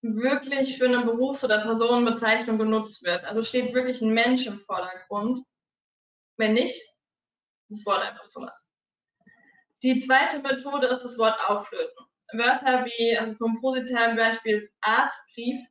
[0.03, 3.25] wirklich für eine Berufs- oder Personenbezeichnung genutzt wird.
[3.25, 5.45] Also steht wirklich ein Mensch im Vordergrund.
[6.37, 6.81] Wenn nicht,
[7.69, 8.71] das Wort einfach so lassen.
[9.83, 12.07] Die zweite Methode ist das Wort auflösen.
[12.33, 15.63] Wörter wie Kompositor, Beispiel Arztbrief,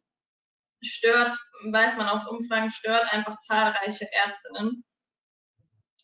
[0.81, 1.35] stört,
[1.71, 4.83] weiß man aus Umfragen, stört einfach zahlreiche Ärztinnen.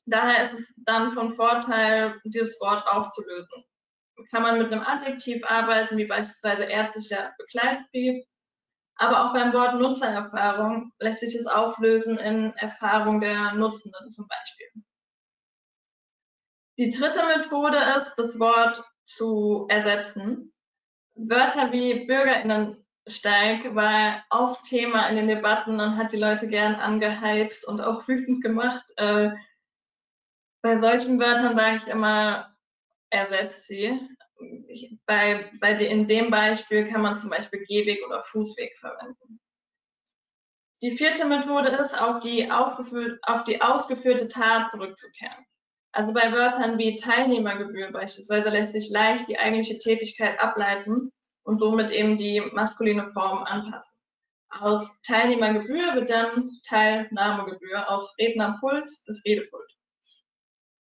[0.05, 3.63] Daher ist es dann von Vorteil, dieses Wort aufzulösen.
[4.29, 8.23] Kann man mit einem Adjektiv arbeiten, wie beispielsweise ärztlicher Begleitbrief,
[8.95, 14.83] aber auch beim Wort Nutzererfahrung lässt sich es auflösen in Erfahrung der Nutzenden zum Beispiel.
[16.77, 20.53] Die dritte Methode ist, das Wort zu ersetzen.
[21.15, 26.75] Wörter wie BürgerInnen stark, war oft Thema in den Debatten und hat die Leute gern
[26.75, 28.85] angeheizt und auch wütend gemacht.
[28.97, 29.31] Äh,
[30.63, 32.52] bei solchen Wörtern sage ich immer,
[33.13, 33.99] ersetzt sie.
[35.05, 39.39] Bei, bei in dem Beispiel kann man zum Beispiel Gehweg oder Fußweg verwenden.
[40.81, 45.45] Die vierte Methode ist, auf die, auf die ausgeführte Tat zurückzukehren.
[45.93, 51.11] Also bei Wörtern wie Teilnehmergebühr beispielsweise lässt sich leicht die eigentliche Tätigkeit ableiten
[51.43, 53.95] und somit eben die maskuline Form anpassen.
[54.49, 59.71] Aus Teilnehmergebühr wird dann Teilnahmegebühr, aus Rednerpult das Redepult.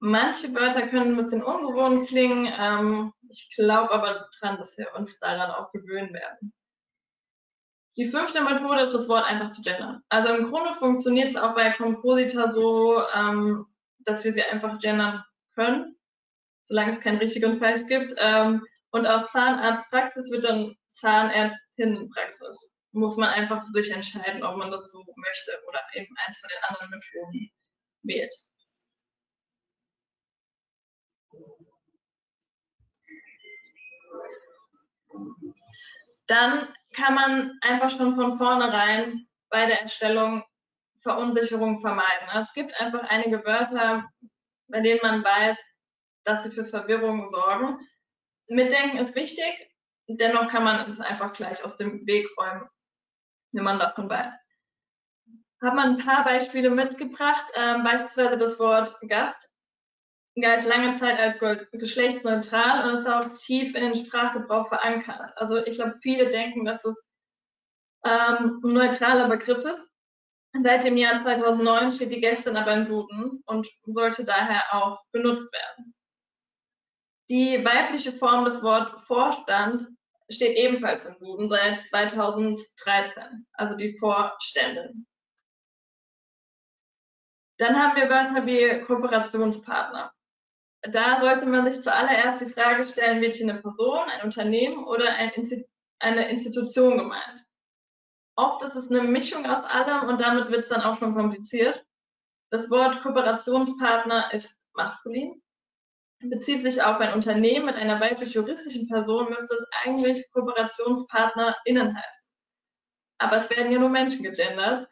[0.04, 2.52] Manche Wörter können ein bisschen ungewohnt klingen.
[2.58, 6.52] Ähm, ich glaube aber dran, dass wir uns daran auch gewöhnen werden.
[7.96, 10.02] Die fünfte Methode ist, das Wort einfach zu gendern.
[10.08, 13.64] Also im Grunde funktioniert es auch bei Komposita so, ähm,
[14.00, 15.22] dass wir sie einfach gendern
[15.54, 15.96] können,
[16.64, 18.12] solange es kein richtig und falsch gibt.
[18.16, 22.58] Ähm, und aus Zahnarztpraxis wird dann Zahnärztinnenpraxis.
[22.90, 26.48] Muss man einfach für sich entscheiden, ob man das so möchte oder eben eins von
[26.48, 27.50] den anderen Methoden
[28.02, 28.34] wählt.
[36.26, 40.44] Dann kann man einfach schon von vornherein bei der Erstellung
[41.02, 42.28] Verunsicherung vermeiden.
[42.40, 44.08] Es gibt einfach einige Wörter,
[44.68, 45.58] bei denen man weiß,
[46.24, 47.78] dass sie für Verwirrung sorgen.
[48.48, 49.70] Mitdenken ist wichtig,
[50.08, 52.68] dennoch kann man es einfach gleich aus dem Weg räumen,
[53.52, 54.32] wenn man davon weiß.
[55.62, 59.51] Hat man ein paar Beispiele mitgebracht, ähm, beispielsweise das Wort Gast
[60.40, 61.38] galt lange Zeit als
[61.72, 65.32] geschlechtsneutral und ist auch tief in den Sprachgebrauch verankert.
[65.36, 67.06] Also ich glaube, viele denken, dass es
[68.04, 69.86] ähm, ein neutraler Begriff ist.
[70.62, 75.50] Seit dem Jahr 2009 steht die Gästin aber im Duden und sollte daher auch benutzt
[75.52, 75.94] werden.
[77.30, 79.88] Die weibliche Form des Wort Vorstand
[80.28, 85.06] steht ebenfalls im Duden seit 2013, also die Vorständin.
[87.58, 90.12] Dann haben wir Wörter wie Kooperationspartner.
[90.82, 95.14] Da sollte man sich zuallererst die Frage stellen, wird hier eine Person, ein Unternehmen oder
[95.14, 95.64] ein Insti
[96.00, 97.44] eine Institution gemeint?
[98.36, 101.84] Oft ist es eine Mischung aus allem und damit wird es dann auch schon kompliziert.
[102.50, 105.42] Das Wort Kooperationspartner ist maskulin
[106.30, 112.28] bezieht sich auf ein Unternehmen mit einer weiblich juristischen Person, müsste es eigentlich KooperationspartnerInnen heißen.
[113.18, 114.88] Aber es werden ja nur Menschen gegendert.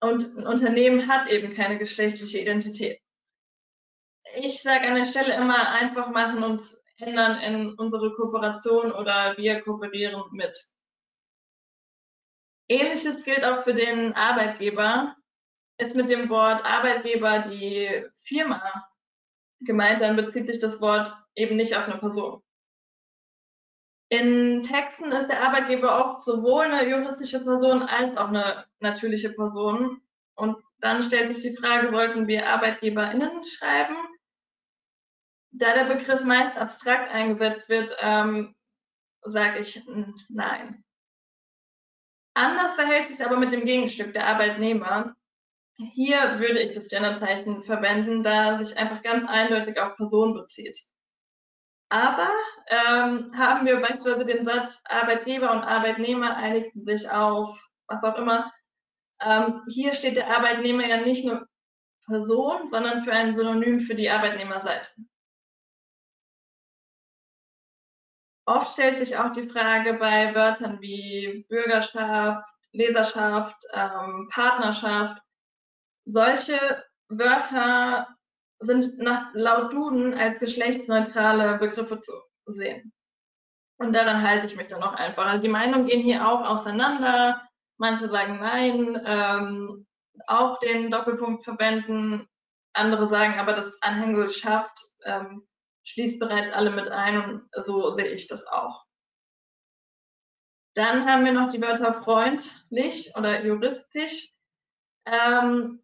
[0.00, 3.00] Und ein Unternehmen hat eben keine geschlechtliche Identität.
[4.38, 6.62] Ich sage an der Stelle immer einfach machen und
[6.98, 10.54] ändern in unsere Kooperation oder wir kooperieren mit.
[12.68, 15.16] Ähnliches gilt auch für den Arbeitgeber.
[15.78, 18.62] Ist mit dem Wort Arbeitgeber die Firma
[19.60, 22.42] gemeint, dann bezieht sich das Wort eben nicht auf eine Person.
[24.10, 30.02] In Texten ist der Arbeitgeber oft sowohl eine juristische Person als auch eine natürliche Person.
[30.34, 33.96] Und dann stellt sich die Frage, sollten wir ArbeitgeberInnen schreiben?
[35.58, 38.54] Da der Begriff meist abstrakt eingesetzt wird, ähm,
[39.22, 39.82] sage ich
[40.28, 40.84] nein.
[42.34, 45.14] Anders verhält sich aber mit dem Gegenstück der Arbeitnehmer.
[45.78, 50.78] Hier würde ich das Genderzeichen verwenden, da sich einfach ganz eindeutig auf Person bezieht.
[51.88, 52.30] Aber
[52.68, 58.52] ähm, haben wir beispielsweise den Satz, Arbeitgeber und Arbeitnehmer einigten sich auf was auch immer,
[59.20, 61.46] Ähm, hier steht der Arbeitnehmer ja nicht nur
[62.06, 64.88] Person, sondern für ein Synonym für die Arbeitnehmerseite.
[68.46, 75.20] Oft stellt sich auch die Frage bei Wörtern wie Bürgerschaft, Leserschaft, ähm, Partnerschaft.
[76.04, 78.06] Solche Wörter
[78.60, 82.12] sind nach, laut Duden als geschlechtsneutrale Begriffe zu
[82.46, 82.92] sehen.
[83.78, 85.26] Und daran halte ich mich dann auch einfach.
[85.26, 87.42] Also die Meinungen gehen hier auch auseinander.
[87.78, 89.86] Manche sagen nein, ähm,
[90.28, 92.28] auch den Doppelpunkt verwenden.
[92.72, 95.46] Andere sagen aber, das Anhängsel schafft, ähm,
[95.86, 98.84] schließt bereits alle mit ein und so sehe ich das auch.
[100.74, 104.32] Dann haben wir noch die Wörter freundlich oder juristisch.
[105.06, 105.80] Ähm,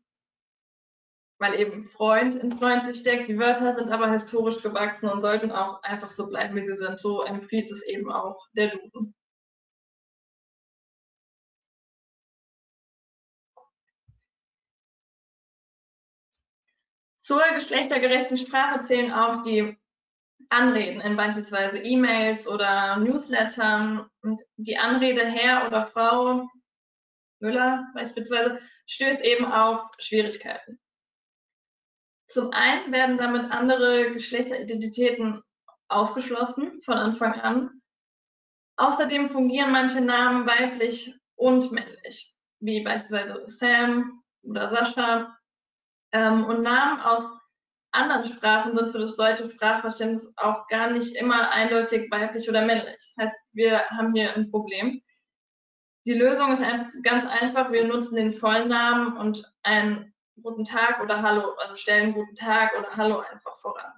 [1.43, 3.29] weil eben Freund in freundlich steckt.
[3.29, 7.01] Die Wörter sind aber historisch gewachsen und sollten auch einfach so bleiben, wie sie sind.
[7.01, 9.15] So empfiehlt es eben auch der Duden.
[17.23, 19.77] Zur geschlechtergerechten Sprache zählen auch die
[20.53, 24.09] Anreden in beispielsweise E-Mails oder Newslettern.
[24.23, 26.49] Und die Anrede Herr oder Frau
[27.41, 30.79] Müller beispielsweise stößt eben auf Schwierigkeiten.
[32.29, 35.43] Zum einen werden damit andere Geschlechteridentitäten
[35.88, 37.83] ausgeschlossen von Anfang an.
[38.77, 45.37] Außerdem fungieren manche Namen weiblich und männlich, wie beispielsweise Sam oder Sascha.
[46.12, 47.25] Ähm, und Namen aus
[47.93, 52.97] anderen Sprachen sind für das deutsche Sprachverständnis auch gar nicht immer eindeutig weiblich oder männlich.
[53.17, 55.03] Das heißt, wir haben hier ein Problem.
[56.07, 56.65] Die Lösung ist
[57.03, 57.71] ganz einfach.
[57.71, 62.97] Wir nutzen den Vollnamen und ein Guten Tag oder Hallo, also stellen Guten Tag oder
[62.97, 63.93] Hallo einfach voran.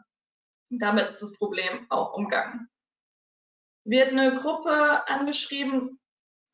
[0.68, 2.68] Damit ist das Problem auch umgangen.
[3.84, 6.00] Wird eine Gruppe angeschrieben,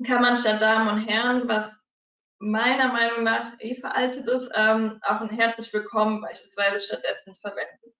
[0.06, 1.79] kann man statt Damen und Herren, was
[2.40, 7.94] meiner Meinung nach eh veraltet ist, ähm, auch ein herzlich willkommen beispielsweise stattdessen verwenden.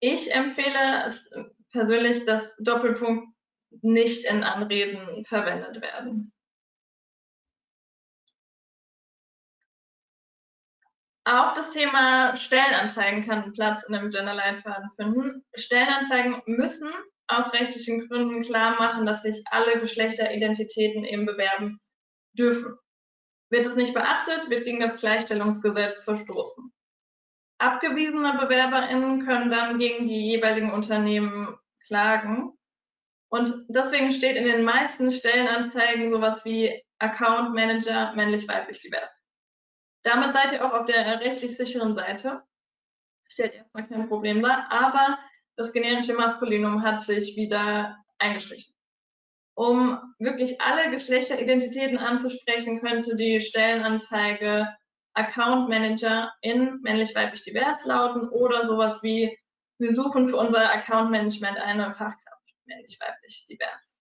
[0.00, 1.30] Ich empfehle es
[1.72, 3.28] persönlich, dass Doppelpunkt
[3.82, 6.32] nicht in Anreden verwendet werden.
[11.24, 15.46] Auch das Thema Stellenanzeigen kann Platz in einem Genderleitfaden finden.
[15.54, 16.90] Stellenanzeigen müssen
[17.30, 21.80] aus rechtlichen Gründen klar machen, dass sich alle Geschlechteridentitäten eben bewerben
[22.32, 22.76] dürfen.
[23.50, 26.72] Wird es nicht beachtet, wird gegen das Gleichstellungsgesetz verstoßen.
[27.58, 32.52] Abgewiesene BewerberInnen können dann gegen die jeweiligen Unternehmen klagen.
[33.28, 39.14] Und deswegen steht in den meisten Stellenanzeigen sowas wie Account Manager männlich-weiblich divers.
[40.02, 42.42] Damit seid ihr auch auf der rechtlich sicheren Seite.
[43.28, 45.18] Stellt erstmal kein Problem dar, aber
[45.56, 48.74] das generische Maskulinum hat sich wieder eingeschlichen.
[49.54, 54.68] Um wirklich alle Geschlechteridentitäten anzusprechen, könnte die Stellenanzeige
[55.14, 59.36] Account Manager in männlich-weiblich divers lauten oder sowas wie
[59.78, 63.99] wir suchen für unser Account Management eine Fachkraft männlich-weiblich divers.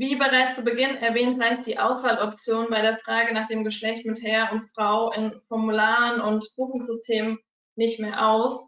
[0.00, 4.22] Wie bereits zu Beginn erwähnt, reicht die Auswahloption bei der Frage nach dem Geschlecht mit
[4.22, 7.38] Herr und Frau in Formularen und Buchungssystemen
[7.76, 8.66] nicht mehr aus.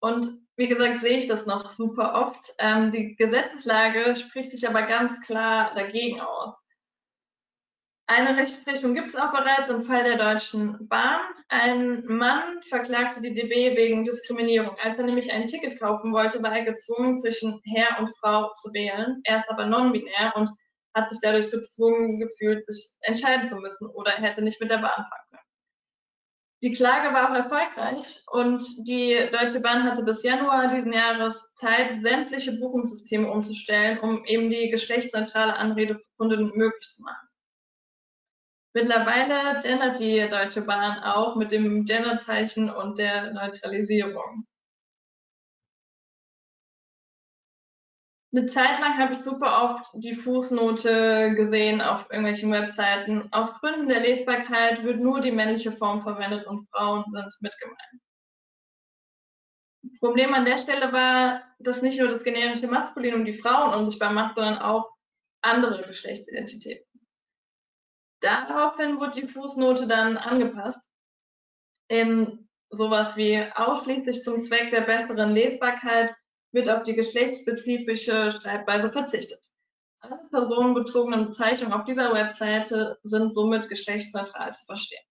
[0.00, 2.52] Und wie gesagt, sehe ich das noch super oft.
[2.58, 6.57] Ähm, die Gesetzeslage spricht sich aber ganz klar dagegen aus.
[8.10, 11.20] Eine Rechtsprechung gibt es auch bereits im Fall der Deutschen Bahn.
[11.48, 14.74] Ein Mann verklagte die DB wegen Diskriminierung.
[14.82, 18.72] Als er nämlich ein Ticket kaufen wollte, war er gezwungen, zwischen Herr und Frau zu
[18.72, 19.20] wählen.
[19.24, 20.48] Er ist aber non-binär und
[20.94, 24.78] hat sich dadurch gezwungen gefühlt, sich entscheiden zu müssen oder er hätte nicht mit der
[24.78, 25.42] Bahn fahren können.
[26.62, 32.00] Die Klage war auch erfolgreich und die Deutsche Bahn hatte bis Januar diesen Jahres Zeit,
[32.00, 37.27] sämtliche Buchungssysteme umzustellen, um eben die geschlechtsneutrale Anrede für Kunden möglich zu machen.
[38.74, 44.46] Mittlerweile gendert die Deutsche Bahn auch mit dem Genderzeichen und der Neutralisierung.
[48.30, 53.32] Eine Zeit lang habe ich super oft die Fußnote gesehen auf irgendwelchen Webseiten.
[53.32, 58.02] Aus Gründen der Lesbarkeit wird nur die männliche Form verwendet und Frauen sind mit gemeint.
[60.00, 64.36] Problem an der Stelle war, dass nicht nur das generische Maskulinum die Frauen unsichtbar macht,
[64.36, 64.90] sondern auch
[65.42, 66.87] andere Geschlechtsidentitäten.
[68.20, 70.80] Daraufhin wurde die Fußnote dann angepasst
[71.88, 76.14] in sowas wie ausschließlich zum Zweck der besseren Lesbarkeit
[76.52, 79.40] wird auf die geschlechtsspezifische Schreibweise verzichtet.
[80.00, 85.02] Alle personenbezogenen Bezeichnungen auf dieser Webseite sind somit geschlechtsneutral zu verstehen.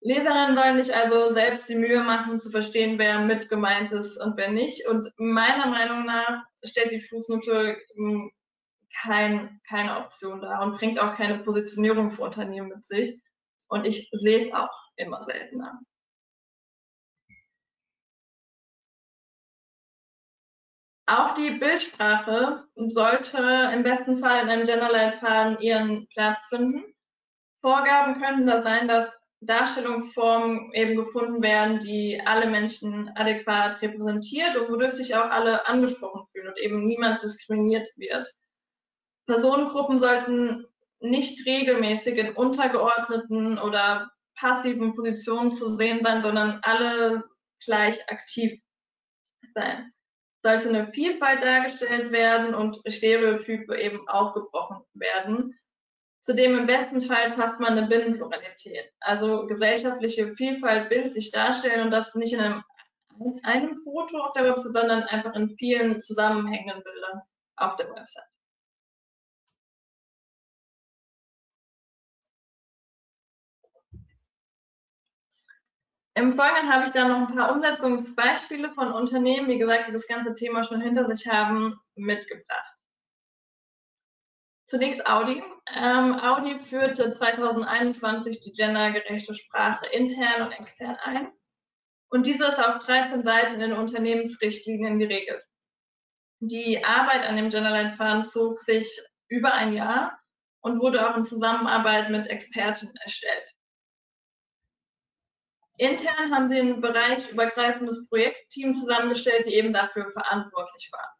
[0.00, 4.36] Leserinnen sollen sich also selbst die Mühe machen, zu verstehen, wer mit gemeint ist und
[4.36, 4.86] wer nicht.
[4.86, 8.30] Und meiner Meinung nach stellt die Fußnote hm,
[9.02, 13.20] kein, keine Option dar und bringt auch keine Positionierung für Unternehmen mit sich.
[13.68, 15.80] Und ich sehe es auch immer seltener.
[21.06, 26.84] Auch die Bildsprache sollte im besten Fall in einem Genderleitfaden ihren Platz finden.
[27.62, 34.68] Vorgaben könnten da sein, dass Darstellungsformen eben gefunden werden, die alle Menschen adäquat repräsentiert und
[34.70, 38.26] wodurch sich auch alle angesprochen fühlen und eben niemand diskriminiert wird.
[39.28, 40.66] Personengruppen sollten
[41.00, 47.22] nicht regelmäßig in untergeordneten oder passiven Positionen zu sehen sein, sondern alle
[47.64, 48.60] gleich aktiv
[49.54, 49.92] sein
[50.42, 55.58] sollte eine Vielfalt dargestellt werden und Stereotype eben aufgebrochen werden.
[56.26, 61.90] Zudem im besten Fall schafft man eine Binnenpluralität, also gesellschaftliche Vielfalt bildet sich darstellen und
[61.90, 62.62] das nicht in einem,
[63.42, 67.22] einem Foto auf der Website, sondern einfach in vielen zusammenhängenden Bildern
[67.56, 68.24] auf der Website.
[76.18, 80.08] Im Folgenden habe ich dann noch ein paar Umsetzungsbeispiele von Unternehmen, wie gesagt, die das
[80.08, 82.74] ganze Thema schon hinter sich haben, mitgebracht.
[84.66, 85.44] Zunächst Audi.
[85.72, 91.30] Ähm, Audi führte 2021 die gendergerechte Sprache intern und extern ein.
[92.10, 95.44] Und diese ist auf 13 Seiten in Unternehmensrichtlinien geregelt.
[96.40, 98.88] Die Arbeit an dem Genderleitfaden zog sich
[99.28, 100.18] über ein Jahr
[100.62, 103.54] und wurde auch in Zusammenarbeit mit Experten erstellt.
[105.78, 111.14] Intern haben sie ein bereichübergreifendes Projektteam zusammengestellt, die eben dafür verantwortlich waren.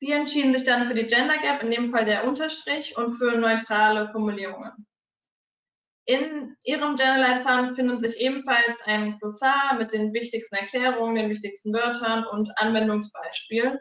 [0.00, 3.36] Sie entschieden sich dann für die Gender Gap, in dem Fall der Unterstrich, und für
[3.36, 4.86] neutrale Formulierungen.
[6.06, 12.26] In ihrem Gender-Leitfaden findet sich ebenfalls ein Glossar mit den wichtigsten Erklärungen, den wichtigsten Wörtern
[12.26, 13.78] und Anwendungsbeispielen.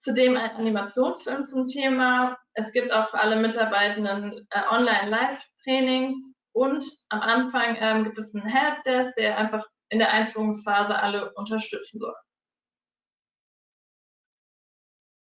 [0.00, 2.36] Zudem ein Animationsfilm zum Thema.
[2.54, 8.46] Es gibt auch für alle Mitarbeitenden äh, Online-Live-Trainings und am Anfang ähm, gibt es einen
[8.46, 12.14] Helpdesk, der einfach in der Einführungsphase alle unterstützen soll.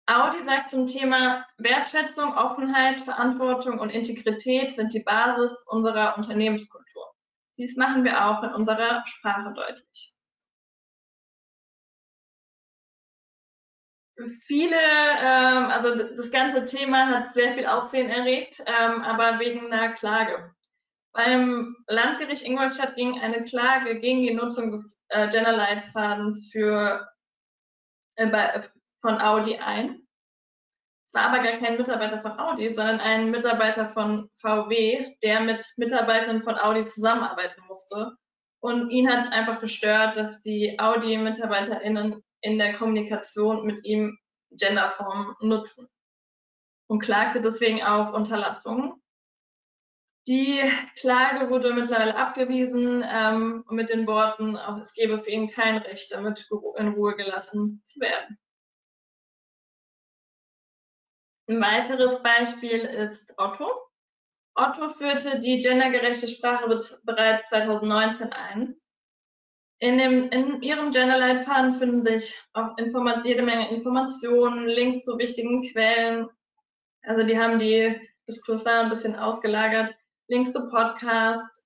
[0.07, 7.13] Audi sagt zum Thema Wertschätzung, Offenheit, Verantwortung und Integrität sind die Basis unserer Unternehmenskultur.
[7.59, 10.15] Dies machen wir auch in unserer Sprache deutlich.
[14.47, 19.93] Viele, ähm, also das ganze Thema hat sehr viel Aufsehen erregt, ähm, aber wegen einer
[19.93, 20.55] Klage.
[21.19, 27.09] Beim Landgericht Ingolstadt ging eine Klage gegen die Nutzung des äh, Genderleitfadens für,
[28.15, 30.07] äh, bei, von Audi ein.
[31.09, 35.67] Es war aber gar kein Mitarbeiter von Audi, sondern ein Mitarbeiter von VW, der mit
[35.77, 38.15] Mitarbeitern von Audi zusammenarbeiten musste.
[38.61, 44.17] Und ihn hat es einfach gestört, dass die Audi-MitarbeiterInnen in der Kommunikation mit ihm
[44.53, 45.89] Genderformen nutzen
[46.87, 49.03] und klagte deswegen auf Unterlassung.
[50.29, 50.61] Die
[50.97, 56.47] Klage wurde mittlerweile abgewiesen ähm, mit den Worten, es gebe für ihn kein Recht, damit
[56.77, 58.39] in Ruhe gelassen zu werden.
[61.49, 63.71] Ein weiteres Beispiel ist Otto.
[64.55, 66.69] Otto führte die gendergerechte Sprache
[67.05, 68.77] bereits 2019 ein.
[69.79, 72.77] In, dem, in ihrem Genderleitfaden finden sich auch
[73.25, 76.29] jede Menge Informationen, Links zu wichtigen Quellen.
[77.01, 77.99] Also die haben die
[78.29, 79.98] Diskursar ein bisschen ausgelagert.
[80.29, 81.65] Links zu Podcast,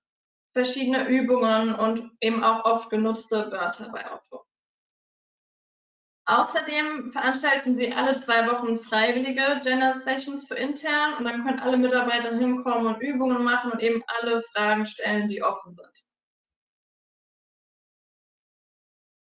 [0.52, 4.44] verschiedene Übungen und eben auch oft genutzte Wörter bei Otto.
[6.26, 11.76] Außerdem veranstalten sie alle zwei Wochen freiwillige Gender Sessions für intern und dann können alle
[11.76, 16.04] Mitarbeiter hinkommen und Übungen machen und eben alle Fragen stellen, die offen sind.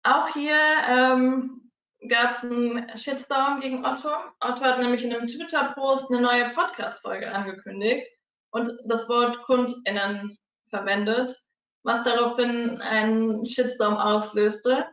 [0.03, 0.57] Auch hier
[0.87, 1.71] ähm,
[2.07, 4.09] gab es einen Shitstorm gegen Otto.
[4.39, 8.09] Otto hat nämlich in einem Twitter-Post eine neue Podcast-Folge angekündigt
[8.51, 10.37] und das Wort KundInnen
[10.69, 11.41] verwendet,
[11.83, 14.87] was daraufhin einen Shitstorm auslöste.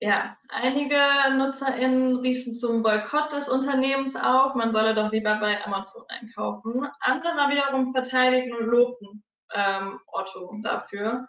[0.00, 1.00] Ja, einige
[1.36, 6.86] NutzerInnen riefen zum Boykott des Unternehmens auf, man solle doch lieber bei Amazon einkaufen.
[7.00, 9.24] Andere wiederum verteidigten und lobten
[9.54, 11.28] ähm, Otto dafür.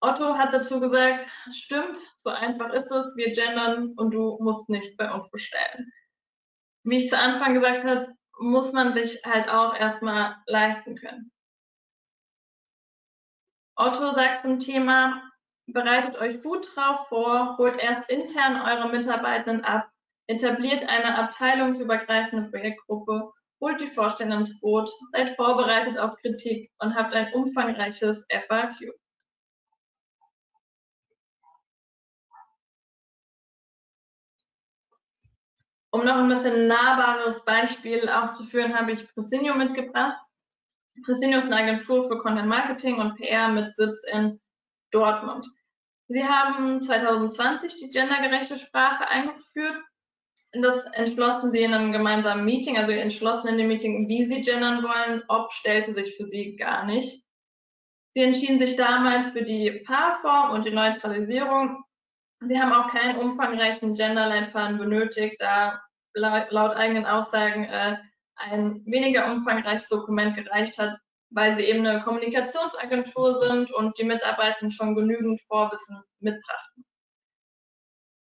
[0.00, 4.96] Otto hat dazu gesagt, stimmt, so einfach ist es, wir gendern und du musst nicht
[4.96, 5.92] bei uns bestellen.
[6.82, 11.30] Wie ich zu Anfang gesagt habe, muss man sich halt auch erstmal leisten können.
[13.76, 15.22] Otto sagt zum Thema,
[15.66, 19.88] bereitet euch gut drauf vor, holt erst intern eure Mitarbeitenden ab,
[20.28, 27.14] etabliert eine abteilungsübergreifende Projektgruppe holt die Vorstände ins Boot, seid vorbereitet auf Kritik und habt
[27.14, 29.01] ein umfangreiches FAQ.
[35.94, 40.18] Um noch ein bisschen nahbares Beispiel aufzuführen, habe ich Presinio mitgebracht.
[41.04, 44.40] Presinio ist eine Agentur für Content Marketing und PR mit Sitz in
[44.90, 45.46] Dortmund.
[46.08, 49.82] Sie haben 2020 die gendergerechte Sprache eingeführt.
[50.54, 54.82] Das entschlossen Sie in einem gemeinsamen Meeting, also entschlossen in dem Meeting, wie Sie gendern
[54.82, 55.22] wollen.
[55.28, 57.22] Ob stellte sich für Sie gar nicht.
[58.14, 61.84] Sie entschieden sich damals für die Paarform und die Neutralisierung
[62.48, 65.80] Sie haben auch keinen umfangreichen Gender-Leitfaden benötigt, da
[66.14, 67.96] laut eigenen Aussagen äh,
[68.36, 70.98] ein weniger umfangreiches Dokument gereicht hat,
[71.30, 76.84] weil sie eben eine Kommunikationsagentur sind und die Mitarbeitenden schon genügend Vorwissen mitbrachten.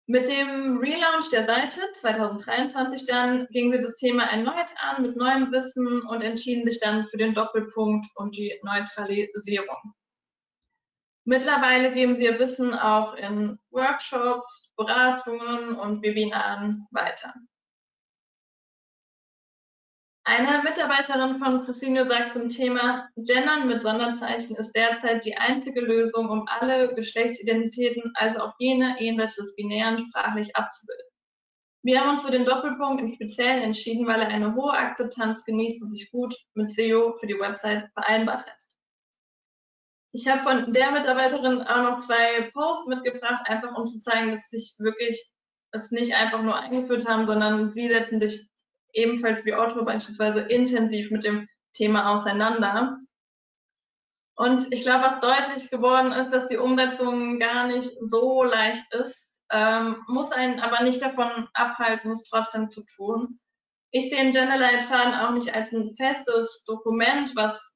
[0.07, 5.53] Mit dem Relaunch der Seite 2023 dann gingen sie das Thema erneut an mit neuem
[5.53, 9.95] Wissen und entschieden sich dann für den Doppelpunkt und die Neutralisierung.
[11.31, 17.33] Mittlerweile geben sie ihr Wissen auch in Workshops, Beratungen und Webinaren weiter.
[20.25, 26.29] Eine Mitarbeiterin von Presinio sagt zum Thema, Gendern mit Sonderzeichen ist derzeit die einzige Lösung,
[26.29, 31.07] um alle Geschlechtsidentitäten, also auch jene jenseits des Binären, sprachlich abzubilden.
[31.85, 35.81] Wir haben uns für den Doppelpunkt im Speziellen entschieden, weil er eine hohe Akzeptanz genießt
[35.81, 38.70] und sich gut mit SEO für die Website vereinbaren lässt.
[40.13, 44.49] Ich habe von der Mitarbeiterin auch noch zwei Posts mitgebracht, einfach um zu zeigen, dass
[44.49, 45.31] sich wirklich
[45.73, 48.49] es nicht einfach nur eingeführt haben, sondern sie setzen sich
[48.93, 52.99] ebenfalls wie Otto beispielsweise intensiv mit dem Thema auseinander.
[54.35, 59.31] Und ich glaube, was deutlich geworden ist, dass die Umsetzung gar nicht so leicht ist,
[59.53, 63.39] ähm, muss einen aber nicht davon abhalten, es trotzdem zu tun.
[63.91, 67.75] Ich sehe den Genderleitfaden auch nicht als ein festes Dokument, was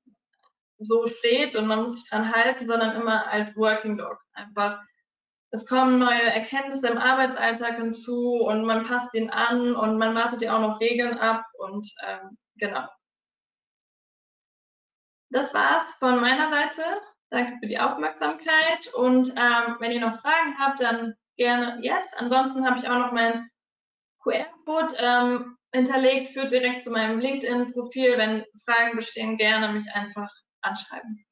[0.78, 4.18] so steht und man muss sich dran halten, sondern immer als Working Dog.
[4.32, 4.80] Einfach,
[5.50, 10.42] es kommen neue Erkenntnisse im Arbeitsalltag hinzu und man passt ihn an und man wartet
[10.42, 12.88] ja auch noch Regeln ab und ähm, genau.
[15.30, 16.82] Das war's von meiner Seite.
[17.30, 22.16] Danke für die Aufmerksamkeit und ähm, wenn ihr noch Fragen habt, dann gerne jetzt.
[22.18, 23.50] Ansonsten habe ich auch noch meinen
[24.22, 28.16] QR-Code ähm, hinterlegt, führt direkt zu meinem LinkedIn-Profil.
[28.16, 30.30] Wenn Fragen bestehen, gerne mich einfach
[30.64, 31.24] anschreiben.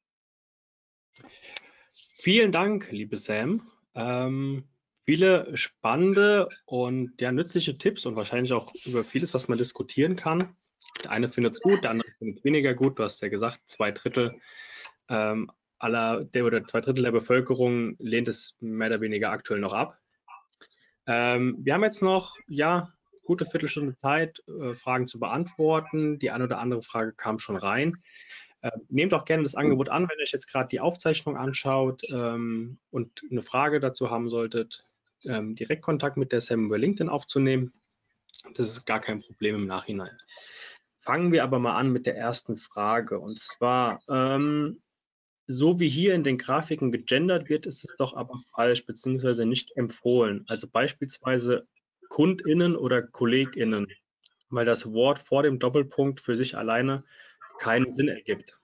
[1.91, 3.69] Vielen Dank, liebe Sam.
[3.95, 4.69] Ähm,
[5.05, 10.57] viele spannende und ja, nützliche Tipps und wahrscheinlich auch über vieles, was man diskutieren kann.
[11.03, 12.99] Der eine findet es gut, der andere findet es weniger gut.
[12.99, 14.41] Du hast ja gesagt, zwei Drittel
[15.09, 19.73] ähm, aller der oder zwei Drittel der Bevölkerung lehnt es mehr oder weniger aktuell noch
[19.73, 19.99] ab.
[21.07, 22.87] Ähm, wir haben jetzt noch ja
[23.23, 26.19] gute Viertelstunde Zeit, äh, Fragen zu beantworten.
[26.19, 27.95] Die eine oder andere Frage kam schon rein.
[28.63, 32.03] Äh, nehmt auch gerne das Angebot an, wenn ihr euch jetzt gerade die Aufzeichnung anschaut
[32.13, 34.85] ähm, und eine Frage dazu haben solltet,
[35.25, 37.73] ähm, direkt Kontakt mit der Sam über LinkedIn aufzunehmen.
[38.55, 40.17] Das ist gar kein Problem im Nachhinein.
[41.01, 43.19] Fangen wir aber mal an mit der ersten Frage.
[43.19, 44.79] Und zwar, ähm,
[45.49, 49.45] so wie hier in den Grafiken gegendert wird, ist es doch aber falsch bzw.
[49.45, 50.45] nicht empfohlen.
[50.47, 51.63] Also beispielsweise
[52.13, 53.91] KundInnen oder KollegInnen,
[54.51, 57.03] weil das Wort vor dem Doppelpunkt für sich alleine
[57.59, 58.55] keinen Sinn ergibt.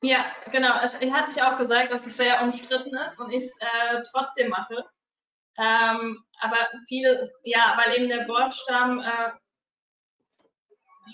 [0.00, 0.74] Ja, genau.
[1.00, 4.48] Ich hatte ich auch gesagt, dass es sehr umstritten ist und ich es äh, trotzdem
[4.48, 4.84] mache.
[5.58, 9.32] Ähm, aber viele, ja, weil eben der Wortstamm, äh,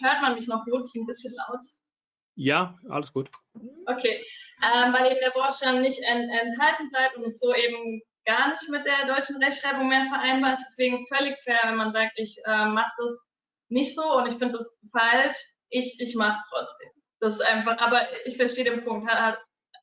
[0.03, 1.65] hört man mich noch gut, ein bisschen laut.
[2.35, 3.31] Ja, alles gut.
[3.87, 4.23] Okay,
[4.63, 8.69] ähm, weil eben der Wortstamm nicht ent enthalten bleibt und es so eben gar nicht
[8.69, 10.67] mit der deutschen Rechtschreibung mehr vereinbar ist.
[10.71, 13.29] Deswegen völlig fair, wenn man sagt, ich äh, mache das
[13.69, 15.37] nicht so und ich finde das falsch
[15.71, 16.89] ich, ich mache es trotzdem.
[17.21, 19.11] Das ist einfach, aber ich verstehe den Punkt.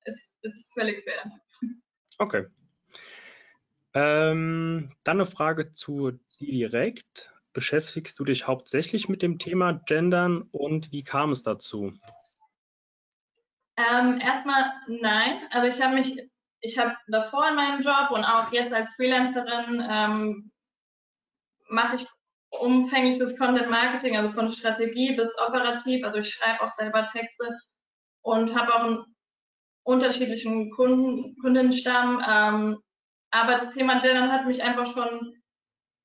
[0.05, 1.31] Es ist völlig fair.
[2.19, 2.45] Okay.
[3.93, 7.31] Ähm, dann eine Frage zu dir direkt.
[7.53, 11.93] Beschäftigst du dich hauptsächlich mit dem Thema Gendern und wie kam es dazu?
[13.77, 15.47] Ähm, erstmal nein.
[15.51, 16.17] Also ich habe mich,
[16.63, 20.51] ich habe davor in meinem Job und auch jetzt als Freelancerin ähm,
[21.67, 22.05] mache ich
[22.51, 26.05] umfängliches Content Marketing, also von Strategie bis operativ.
[26.05, 27.49] Also ich schreibe auch selber Texte
[28.21, 29.15] und habe auch einen
[29.83, 32.23] unterschiedlichen Kunden, Kundenstamm.
[32.25, 32.79] Ähm,
[33.31, 35.33] aber das Thema Gendern hat mich einfach schon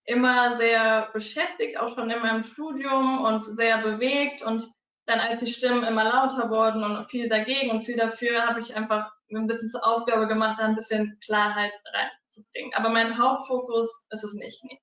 [0.07, 4.43] immer sehr beschäftigt, auch schon in meinem Studium und sehr bewegt.
[4.43, 4.67] Und
[5.07, 8.75] dann, als die Stimmen immer lauter wurden und viel dagegen und viel dafür, habe ich
[8.75, 12.75] einfach ein bisschen zur Aufgabe gemacht, da ein bisschen Klarheit reinzubringen.
[12.75, 14.63] Aber mein Hauptfokus ist es nicht.
[14.65, 14.81] Nee.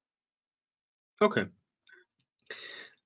[1.20, 1.48] Okay.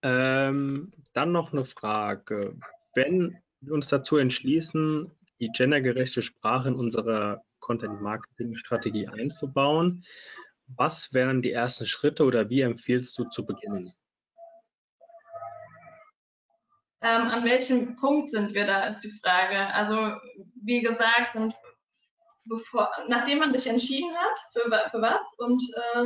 [0.01, 2.57] Ähm, dann noch eine Frage.
[2.95, 10.05] Wenn wir uns dazu entschließen, die gendergerechte Sprache in unserer Content-Marketing-Strategie einzubauen,
[10.67, 13.91] was wären die ersten Schritte oder wie empfiehlst du zu beginnen?
[17.01, 19.73] Ähm, an welchem Punkt sind wir da, ist die Frage.
[19.73, 20.19] Also,
[20.63, 21.53] wie gesagt, sind
[22.45, 26.05] bevor, nachdem man sich entschieden hat, für, für was und äh,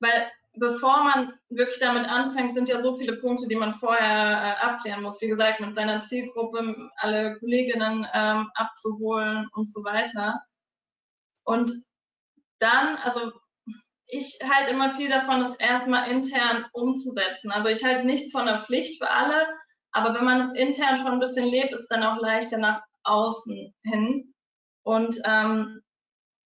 [0.00, 4.64] weil bevor man wirklich damit anfängt, sind ja so viele Punkte, die man vorher äh,
[4.64, 5.20] abklären muss.
[5.20, 10.40] Wie gesagt, mit seiner Zielgruppe alle Kolleginnen ähm, abzuholen und so weiter.
[11.44, 11.70] Und
[12.58, 13.32] dann, also
[14.06, 17.50] ich halte immer viel davon, das erstmal intern umzusetzen.
[17.50, 19.46] Also ich halte nichts von der Pflicht für alle,
[19.94, 22.82] aber wenn man es intern schon ein bisschen lebt, ist es dann auch leichter nach
[23.04, 24.34] außen hin.
[24.82, 25.80] Und ähm,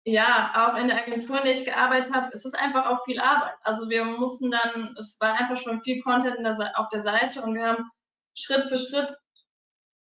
[0.04, 3.18] ja, auch in der Agentur, in der ich gearbeitet habe, ist es einfach auch viel
[3.18, 3.54] Arbeit.
[3.62, 7.54] Also wir mussten dann, es war einfach schon viel Content der, auf der Seite und
[7.54, 7.90] wir haben
[8.34, 9.14] Schritt für Schritt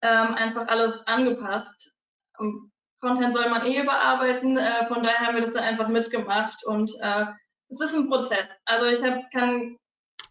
[0.01, 1.93] ähm, einfach alles angepasst.
[2.99, 6.91] Content soll man eh überarbeiten, äh, von daher haben wir das dann einfach mitgemacht und
[7.01, 7.25] äh,
[7.69, 8.47] es ist ein Prozess.
[8.65, 9.77] Also ich habe kann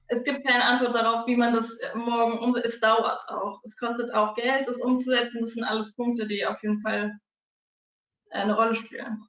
[0.08, 2.66] es gibt keine Antwort darauf, wie man das morgen umsetzt.
[2.66, 3.60] Es dauert auch.
[3.64, 5.40] Es kostet auch Geld, das umzusetzen.
[5.40, 7.18] Das sind alles Punkte, die auf jeden Fall
[8.30, 9.22] eine Rolle spielen.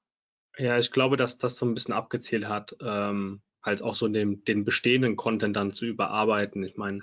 [0.58, 4.44] Ja, ich glaube, dass das so ein bisschen abgezählt hat, ähm, halt auch so den,
[4.44, 6.64] den bestehenden Content dann zu überarbeiten.
[6.64, 7.02] Ich meine,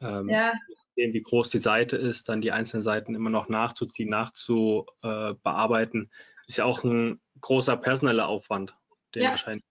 [0.00, 0.52] ähm, ja.
[0.96, 6.08] wie groß die Seite ist, dann die einzelnen Seiten immer noch nachzuziehen, nachzubearbeiten, äh,
[6.48, 8.74] ist ja auch ein großer personeller Aufwand,
[9.14, 9.30] den ja.
[9.30, 9.64] wahrscheinlich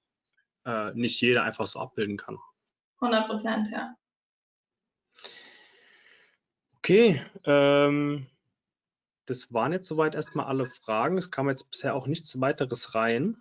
[0.66, 2.38] äh, nicht jeder einfach so abbilden kann.
[3.00, 3.96] 100 Prozent, ja.
[6.78, 8.28] Okay, ähm,
[9.26, 11.18] das waren jetzt soweit erstmal alle Fragen.
[11.18, 13.36] Es kam jetzt bisher auch nichts weiteres rein.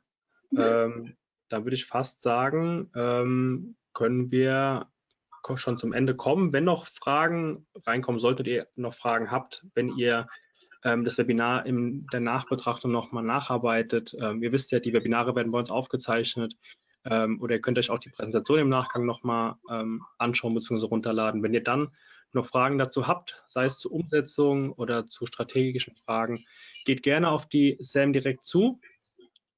[0.51, 0.61] Mhm.
[0.61, 1.17] Ähm,
[1.49, 4.89] da würde ich fast sagen, ähm, können wir
[5.55, 6.53] schon zum Ende kommen.
[6.53, 10.27] Wenn noch Fragen reinkommen sollten, ihr noch Fragen habt, wenn ihr
[10.83, 14.17] ähm, das Webinar in der Nachbetrachtung nochmal nacharbeitet.
[14.21, 16.57] Ähm, ihr wisst ja, die Webinare werden bei uns aufgezeichnet
[17.09, 20.87] ähm, oder ihr könnt euch auch die Präsentation im Nachgang nochmal ähm, anschauen bzw.
[20.87, 21.43] runterladen.
[21.43, 21.93] Wenn ihr dann
[22.33, 26.45] noch Fragen dazu habt, sei es zur Umsetzung oder zu strategischen Fragen,
[26.85, 28.81] geht gerne auf die SAM direkt zu.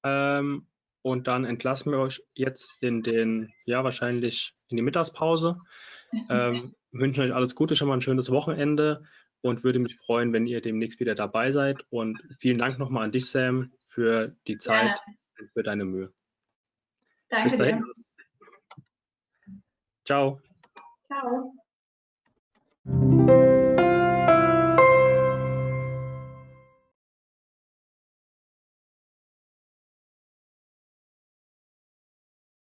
[0.05, 0.67] Ähm,
[1.03, 5.57] und dann entlassen wir euch jetzt in den, ja, wahrscheinlich in die Mittagspause.
[6.31, 9.05] Ähm, wünschen euch alles Gute, schon mal ein schönes Wochenende
[9.43, 11.85] und würde mich freuen, wenn ihr demnächst wieder dabei seid.
[11.91, 15.15] Und vielen Dank nochmal an dich, Sam, für die Zeit ja.
[15.39, 16.15] und für deine Mühe.
[17.31, 17.79] Danke Bis dahin.
[17.79, 17.93] Dir.
[20.05, 20.41] Ciao.
[21.07, 21.55] Ciao.